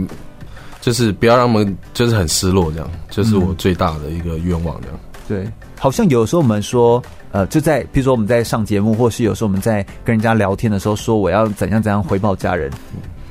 [0.79, 4.99] 就是不要让他们就是很失落，这样，就是我最大的一个愿望，这样。
[5.27, 7.03] 对，好像有时候我们说，
[7.33, 12.71] 呃，就在比如说我们在上节目，或是有时候我们在跟人家聊天的时候，说我要怎样怎样回报家人，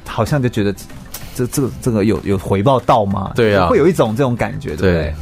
[0.06, 0.74] 好像就觉得。
[1.38, 3.32] 这这个这个有有回报到吗？
[3.36, 4.92] 对啊，会有一种这种感觉，对不对？
[4.92, 5.14] 对，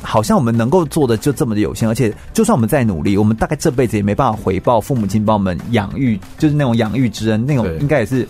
[0.00, 8.26] 好像我们能够做的就这么的有限，而且就算我们再努力，我们大概这辈子也没办法回报父母亲帮我们养育，就是那种养育之恩，那种应该也是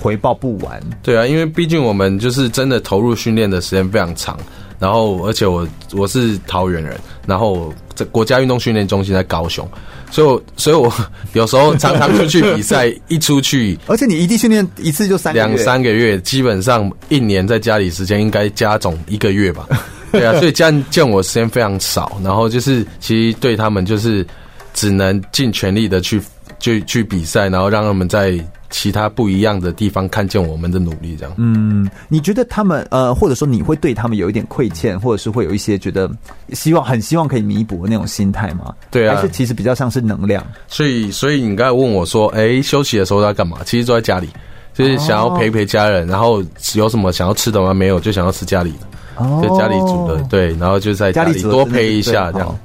[0.00, 0.80] 回报不完。
[1.02, 4.38] 对啊，因为毕竟我们就是真的投入训练的时间非常长，
[4.78, 9.68] 然后而且我我是桃园人，然后这国家运动训练中心在高雄。
[10.10, 10.92] 所以我，所以我
[11.32, 19.66] 有时候常常出去比赛，一出去， 而且你异地训练一次就三两三个月，基本上一年在家里时间应该加总一个月吧？
[20.12, 24.24] 对啊，所以这样见我时间非常少，然后就是其实对他们就是
[24.72, 26.20] 只能尽全力的去
[26.58, 28.38] 就去比赛，然后让他们在。
[28.68, 31.32] 其他不一样的地方，看见我们的努力，这样。
[31.36, 36.10] 嗯，你觉得他们呃，或者说你会对他们有一点亏欠，或者是会有一些觉得
[36.52, 38.74] 希望、很希望可以弥补的那种心态吗？
[38.90, 40.44] 对啊，还是其实比较像是能量。
[40.66, 43.58] 所以，所以你刚才问我说，哎、欸，休息的时候在干嘛？
[43.64, 44.28] 其实都在家里，
[44.74, 46.42] 就是想要陪陪家人，然后
[46.74, 47.72] 有什么想要吃的吗？
[47.72, 52.58] 没有，就想要吃家里的，哦，就家里煮的，对，然后就在家里多陪一下这样。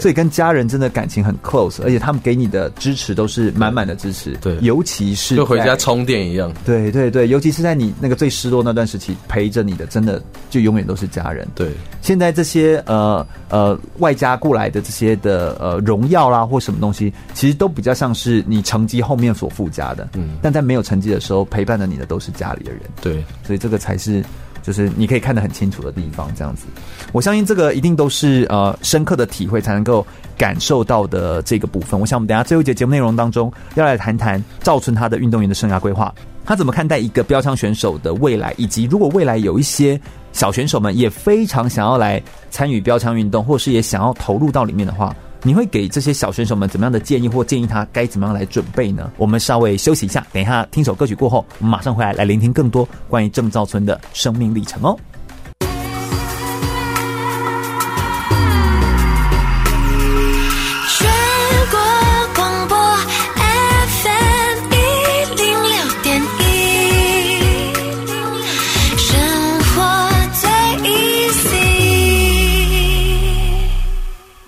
[0.00, 4.36] 所以跟家人真的感情很 close，而且他们给你的支持都是满满的支持。
[4.40, 6.52] 对，尤其是就回家充电一样。
[6.64, 11.46] 对对对，尤其是在你那个最失落那段时期，陪着你的真的就永远都是家人。
[11.54, 11.72] 对，
[12.02, 20.08] 现在这些呃呃外加过来的这些的呃荣耀啦或什么东西，其实都比较像是你成绩后面所附加的。
[20.14, 22.80] 嗯，但在没有成绩的时候，陪伴着你的都是家里的人。
[23.00, 24.24] 对，所以这个才是。
[24.64, 26.64] 就是你可以看得很清楚的地方，这样子，
[27.12, 30.04] 我相信这个一定都是呃深刻的体会才能够
[30.38, 32.00] 感受到的这个部分。
[32.00, 36.12] 我想我们等下最后一节节目内容当中要来谈谈赵春他的运动员的生涯规划，
[36.46, 40.00] 他怎么看待一个标枪选手的未来，以及如果未来有一些
[40.32, 45.14] 小选手们也非常想要来参与标枪运动，或是也想要投入到里面的话。
[45.46, 49.12] 你会给这些小选手们怎么样的建议，或建议他该怎么样来准备呢？
[49.18, 54.98] 我们稍微休息一下，等一下听首歌曲过后，我们马上回来来聆听更多关于郑兆春的生命历程哦。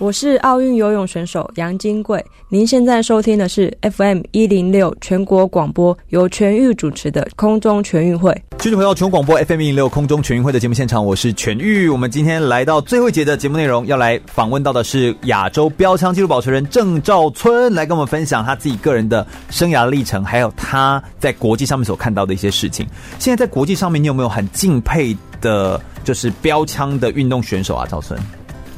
[0.07, 8.33] 我是奥运游泳选手杨金贵，您现在收听的是 FM 一零六全国广播，由全玉主持的空中全运会。
[8.57, 11.89] 继续回到全国广播 FM 一零六空中全运会的节目现场，我是全玉。
[11.89, 22.87] 我们今天来到最后一节的节目内容，要来访问到的是亚洲标枪纪录保持人郑兆春，来跟我们分享他自己个人的生涯历程，还有他在国际上面所看到的一些事情。
[23.19, 27.85] 现在在国际上面，你有没有很敬佩的，就是标枪的运动选手啊？
[27.85, 28.17] 兆春？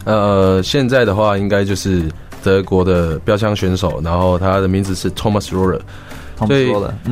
[0.10, 2.02] 呃，现在的话应该就是
[2.44, 5.80] 德国的标枪选手，然后他的名字是 Thomas Roller。
[6.48, 6.72] 所以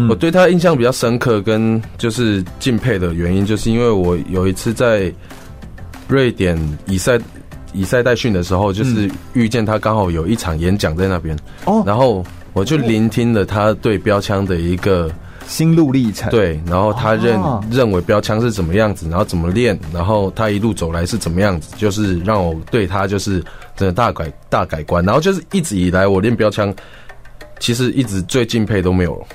[0.09, 5.13] 我对他印象比较深刻，跟就是敬佩的原因，就是因为我有一次在
[6.07, 7.19] 瑞典以赛
[7.71, 15.11] 以赛代训的时候，就是遇见他刚好有一场演讲在那边，哦，然后我就聆听了他对标枪的一个。
[15.47, 23.39] 心路历程，对，然后他认、哦、认为标枪是怎么样子，然后怎么练，然后他一路走来是怎么样子，就是让我对他就是
[23.75, 26.73] 真的大改大改观，然后就是一直以来我练标枪，
[27.59, 29.25] 其实一直最敬佩都没有，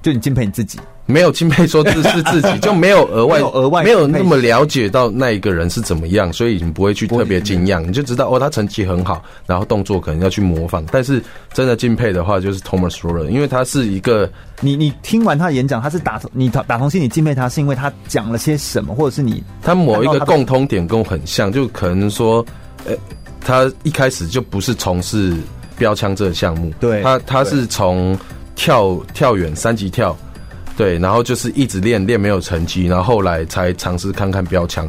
[0.00, 0.80] 就你敬佩你自己，
[1.10, 10.84] 没有敬佩说这是自己， 就没有额外额外没有那么了解到那一个人是怎么样，所以你不会去特别惊讶，你就知道哦，他成绩很好，然后动作可能要去模仿。
[10.92, 11.22] 但是
[11.54, 14.30] 真的敬佩的话，就是 Thomas Roller，因为他是一个
[14.60, 22.44] 你你听完他的演讲，他是打从你打打从心里敬佩他，是因为他讲了些什么，或者是你他某一个共通点跟我很像，就可能说，
[22.84, 22.92] 呃，
[23.40, 25.34] 他一开始就不是从事
[25.78, 28.14] 标枪这个项目，对，他他是从。
[28.60, 30.18] 跳跳远三级跳，
[30.78, 34.88] 对，然后就是一直练练没有成绩，然后后来才尝试看看标枪。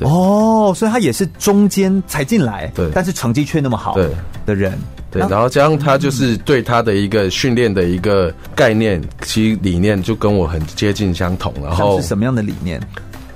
[0.00, 4.08] 哦，所以他也是中间才进来，对，但是成绩却那么好，对
[4.44, 4.76] 的人，
[5.10, 11.52] 对，然后加上他就是对他的一个训练的一个概念，其实理念就跟我很接近相同。
[11.62, 12.80] 然后是什么样的理念？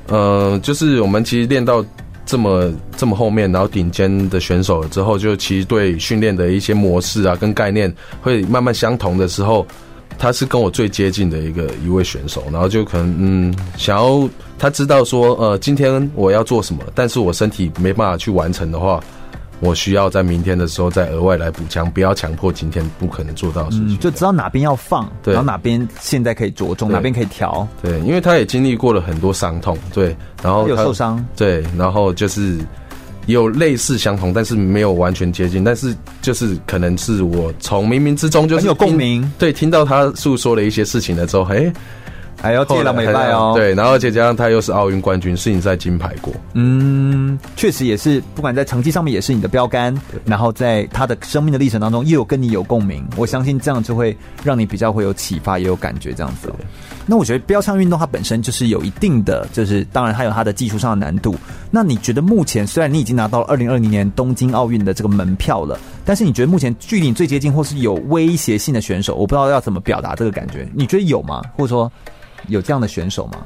[0.08, 1.84] 呃，就是我们其实练到
[2.26, 9.66] 这么这么后面，然后顶尖的选手了之后，就其实对训练的一些模式啊跟概念会慢慢相同的时候，
[10.18, 19.00] 他是跟我最接近的一个一位选手，然后就可能嗯想要他知道说呃今天我要做什么，但是我身体没办法去完成的话。
[19.60, 32.58] 我需要在明天的时候再额外来补强，不要强迫今天不可能做到的事情，嗯，就知道哪边要放，然后哪边现在可以着重，哪边可以调，对，因为他也经历过了很多伤痛，对，然后他有受伤，对，然后就是
[33.26, 41.72] 有类似相同，但是没有完全接近，但是就是可能是我从冥冥之中就是有共鸣，对，听到他诉说了一些事情了之后，哎。
[42.42, 56.52] 还要借了美拜哦，对，然后而且加上他又是奥运冠军，是你在金牌过，嗯，确实也是，不管在成绩上面也是你的标杆，然后在他的生命的历程当中，又有跟你有共鸣，我相信这样就会让你比较会有启发，也有感觉这样子。
[57.06, 61.34] 那我觉得标枪运动它本身就是有一定的，就是当然它有它的技术上的难度。
[61.70, 71.42] 那你觉得目前虽然你已经拿到了二零二零年东京奥运的这个门票了，但是你觉得目前距离你最接近或是有威胁性的选手，我不知道要怎么表达这个感觉，你觉得有吗？
[71.56, 71.90] 或者说？
[72.48, 73.38] 有这样的选手吗？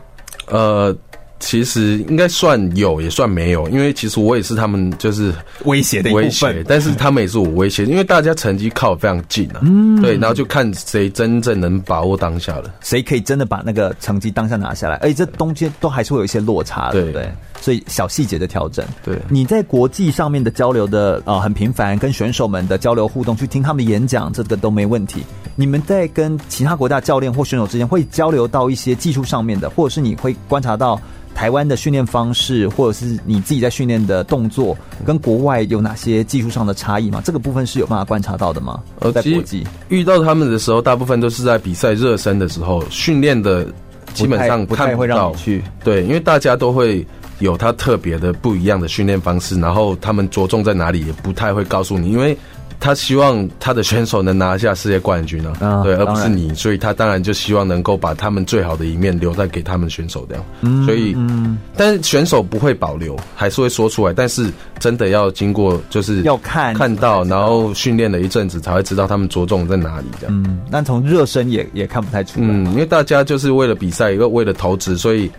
[0.49, 0.93] 呃，
[1.41, 5.33] 其实应该算有，也算没有，因为其实我也是他们就是
[5.65, 17.31] 威胁的一部分，但是他们也是我威胁，因为大家成绩靠得非常近啊，嗯，对，然后就看谁真正能把握当下了，谁可以真的把那个成绩当下拿下来，而且这中间都还是会有一些落差的，对不对？
[17.61, 25.23] 所以小细节的调整，对，你在国际上面的交流的呃很频繁，跟选手们的交流互动，去听他们的演讲，这个都没问题。
[25.57, 30.99] 你们在跟其他国家教练或选手之间会交流到一些技术上面的，或者是你会观察到
[31.35, 37.21] 台湾的训练方式，或者是你自己在训练的动作跟国外有哪些技术上的差异吗？
[37.25, 38.81] 这个部分是有办法观察到的吗？
[39.01, 43.67] 呃，在国际遇到他们的时候，大部分都是在比赛热身的时候训练的，
[44.15, 47.05] 基本上不太会让你去对，因为大家都会。
[47.41, 52.37] 有他特别的不一样的训练方式，然后他们着重在哪里也不太会告诉你，因为
[52.81, 75.31] 他希望他的选手能拿下世界冠军啊，啊对，而不是你，所以他当然就希望能够把他们最好的一面留在给他们选手这样，嗯、所以，嗯，但是选手不会保留，还是会说出来，但是真的要经过就是要看看到，然后训练了一阵子才会知道他们着重在哪里这样，嗯，但从热身也也看不太出来，嗯，因为大家就是为了比赛，又为了投资，所以。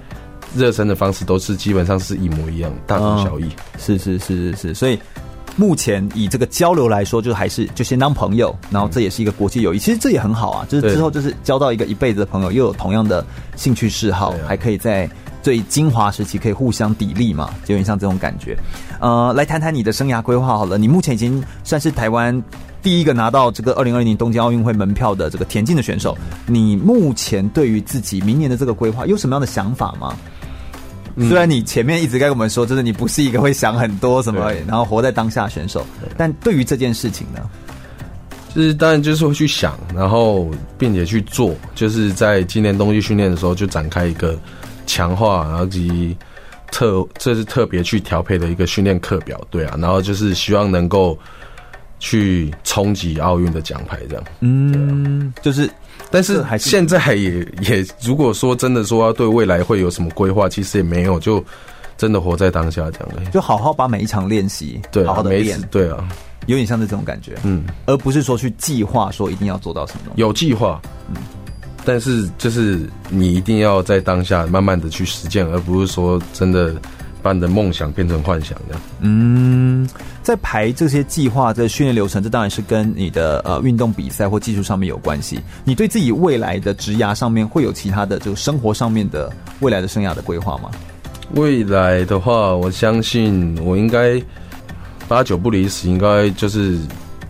[0.55, 3.49] 热身的方式都是基本上是一模一样，大同小异。
[3.77, 4.99] 是是是是是，所以
[5.55, 10.65] 目前以这个交流来说，就还是就先当朋友，然后这也是一个国际友谊，其实这也很好啊。
[10.69, 13.25] 就是之后就是交到一个一辈子的朋友，又有同样的
[13.55, 15.09] 兴趣嗜好，还可以在
[15.41, 18.57] 最精华时期可以互相砥砺嘛，就有点像这种感觉。
[18.99, 22.43] 呃，来谈谈你的生涯规划好了，你目前已经算是台湾
[22.81, 30.15] 第一个拿到这个二零二零年东京奥运会门票的这个田径的选手，你目前对于自己明年的这个规划有什么样的想法吗？
[31.27, 35.85] 虽然你前面一直跟我们说，就是你不是一个会想很多什么，然后活在当下选手，
[36.17, 37.41] 但对于这件事情呢，
[38.55, 44.39] 就是当然就是会去想，然后并且去做，就是在今年冬季训练的时候就展开一个
[44.85, 46.15] 强化，然后及
[46.71, 51.17] 特这是特别去调配的一个训练课表，对啊，然后就是希望能够
[51.99, 55.69] 去冲击奥运的奖牌，这样，嗯，就是。
[56.11, 61.43] 但是现在也也，如果说真的说要对未来会有什么规划，其实也没有，就
[61.97, 66.07] 真的活在当下这样，就好好把每一场练习，对，好好的练，对啊，
[66.47, 71.17] 有点像这种感觉，嗯，而不是说去计划说一定要做到什么，有计划，嗯，
[71.85, 76.75] 但是就是你一定要在当下慢慢的去实践，而不是说真的。
[77.21, 78.81] 把你的梦想变成幻想，这样。
[78.99, 79.87] 嗯，
[80.23, 85.39] 在排这些计划、这训练流程，这当然是跟你的呃运动比赛或技术上面有关系。
[85.63, 90.69] 你对自己未来的职涯上面会有其他的这个生活上面的未来的生涯的规划吗？
[91.35, 94.21] 未来的话，我相信我应该
[95.07, 96.79] 八九不离十，应该就是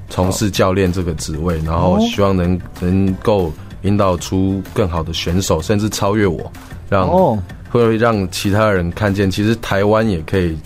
[0.10, 6.52] 从事教练这个职位，然后希望能能够引导出更好的选手，甚至超越我，
[6.90, 7.38] 让哦
[7.70, 10.58] 会让其他人看见，其实台湾也可以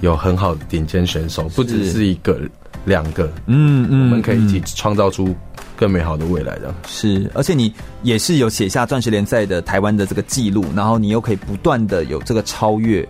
[0.00, 2.40] 有很好的顶尖选手，不只是一个、
[2.84, 5.34] 两个，嗯嗯，我们可以一起创造出
[5.76, 6.74] 更美好的未来的。
[6.86, 13.06] 是，而且你也是有写下钻石联赛的台湾的这个记录，然后你又可以不断的有这个超越，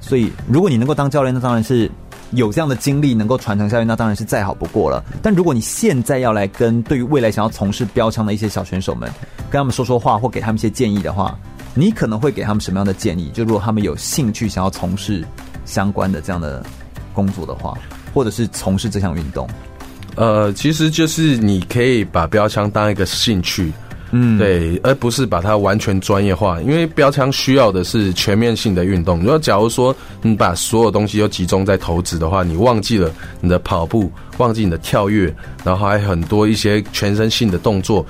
[0.00, 1.90] 所以如果你能够当教练，那当然是
[2.32, 5.04] 有这样的经历能够传承下去，那当然是再好不过了。
[5.22, 9.08] 但如果你现在要来跟对于未来想要从事标枪的一些小选手们，
[9.50, 11.38] 跟他们说说话或给他们一些建议的话，
[11.74, 13.30] 你可能会给他们什么样的建议？
[13.32, 15.24] 就如果他们有兴趣想要从事
[15.64, 16.64] 相关的这样的
[17.12, 17.76] 工作的话，
[18.14, 19.48] 或者是从事这项运动，
[20.16, 23.72] 呃，其实就是你可以把标枪当一个兴趣，
[24.10, 26.60] 嗯，对，而不是把它完全专业化。
[26.62, 29.20] 因为标枪需要的是全面性的运动。
[29.20, 38.04] 如果假如说你把所有东西都集中在投掷的话，你忘记了你的跑步，忘记你的跳跃，然后还有很多一些全身性的动作，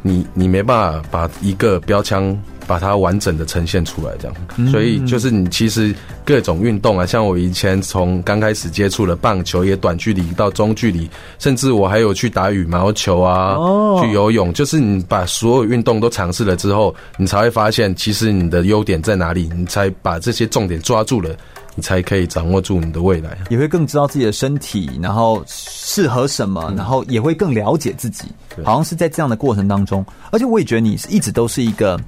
[0.00, 4.70] 你你没办法把一个标枪把它完整的呈现出来，这样。
[4.70, 5.94] 所以就是你其实
[6.24, 11.08] 各种运动啊，像我以前从刚开始接触了棒球，也短距离到中距离，
[11.38, 13.56] 甚至我还有去打羽毛球啊，
[14.00, 14.52] 去游泳。
[14.52, 21.30] 就是你把所有运动都尝试了之后，你才会发现其实你的优点在哪里，你才把这些重点抓住了。
[21.74, 28.26] 你才可以掌握住你的未来，也会更知道自己的身体，然后适合什么，然后也会更了解自己。
[28.62, 31.98] 好像是在这样的过程当中，而且我也觉得你是一直都是一个，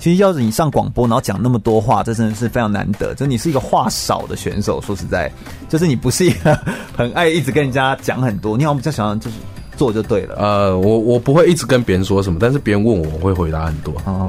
[0.00, 3.14] 其实要是你上广播，然后讲那么多话，这真的是非常难得。
[3.14, 5.30] 就你是一个话少的选手，说实在，
[5.68, 6.58] 就是你不是一个
[6.96, 9.36] 很爱一直跟人家讲很多，你好像比较喜欢就是
[9.76, 10.34] 做就对了。
[10.36, 13.94] 呃，我我不会一直跟别人说什么，但是别人问我，我会回答很多。
[14.06, 14.28] 哦。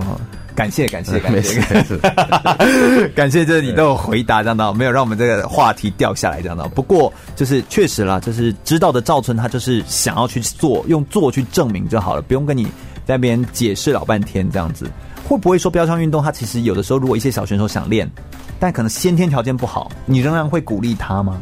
[0.53, 1.61] 感谢感谢感谢，
[3.15, 6.67] 感谢，就是你都有回答这样的，没有让我们这个话题掉下来这样的。
[6.67, 12.65] 不过就是确实啦，就是知道的赵春他就是想要去做，用做去证明就好了，不用跟你
[13.05, 14.91] 在那边解释老半天这样子。
[15.31, 18.09] 会不会说标枪运动，它其实有的时候如果一些小选手想练，
[18.59, 21.41] 但可能先天条件不好，你仍然会鼓励他吗？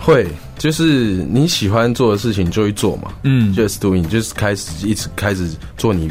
[0.00, 0.26] 会，
[0.58, 3.12] 就是你喜欢做的事情就去做嘛。
[3.22, 6.10] 嗯，just doing，就是开始一直开始做你。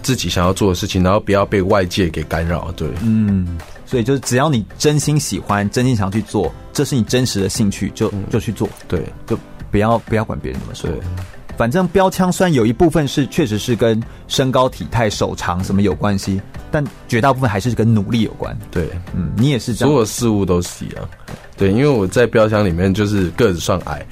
[0.00, 2.70] 自己想要做的事情，然后不要被外界给干扰。
[2.72, 8.68] 对，嗯，所以就是只要你真心喜欢，真心想要去做，这是你真实的兴趣，就就去做。
[8.86, 9.36] 对，就
[9.70, 10.90] 不要不要管别人怎么说。
[10.90, 11.00] 对，
[11.56, 16.40] 反正标枪虽然有一部分是确实是跟身高体态、手长什么有关系，
[16.70, 18.56] 但绝大部分还是跟努力有关。
[18.70, 21.08] 对，嗯，你也是这样，所有事物都是一样。
[21.56, 24.04] 对，因为我在标枪里面就是个子算矮，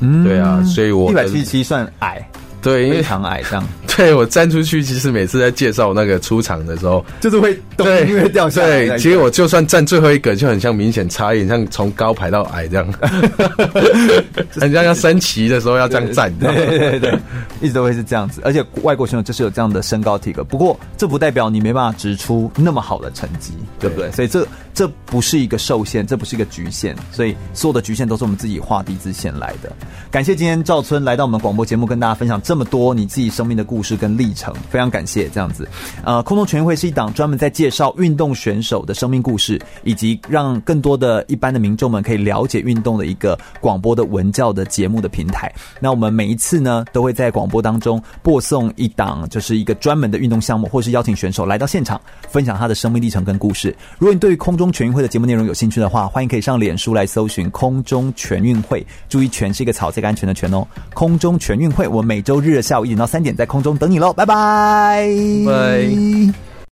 [0.00, 2.28] 嗯，对啊，所以我一百七十七算矮。
[2.62, 3.68] 对，因为非常矮，这样。
[3.94, 8.86] 对，我站出去，其实每次在介绍那个出场的时候，就是会对，因为掉下来。
[8.86, 12.90] 对，其实我就算站最后一个，就很像明显差异，像从高排到矮这样。
[14.56, 17.18] 很像要升旗的时候要这样站，对对对对，
[17.60, 18.40] 一直都会是这样子。
[18.44, 24.10] 而且外国选手就是有这样的身高体格，不过这不代表你没办法直出那么好的成绩，对不对？
[24.12, 29.70] 所以这这不是一个受限，这不是一个局限，所以所有的局限都是我们自己画地自限来的。
[30.10, 35.66] 感谢今天赵村来到我们广播节目，跟大家分享这这么多你自己生命的故事跟历程，非常感谢这样子。
[36.04, 45.50] 呃，空中全运会是一档专门在介绍运动选手的生命故事，以及让更多的一般的民众们可以了解运动的一个广播的文教的节目的平台。
[45.80, 51.98] 那我们每一次呢，都会在广播当中播送一档，就是一个专门的运动项目，或是邀请选手来到现场
[52.28, 53.74] 分享他的生命历程跟故事。
[53.98, 60.68] 如果你对于空中全运会的节目内容有兴趣的话，欢迎可以上脸书来搜寻空中全运会，注意“全”是一个草这个安全的“全”哦。
[60.92, 65.06] 空中全运会，我每周日下午一点到三点在空中等你喽，拜拜，
[65.46, 66.51] 拜。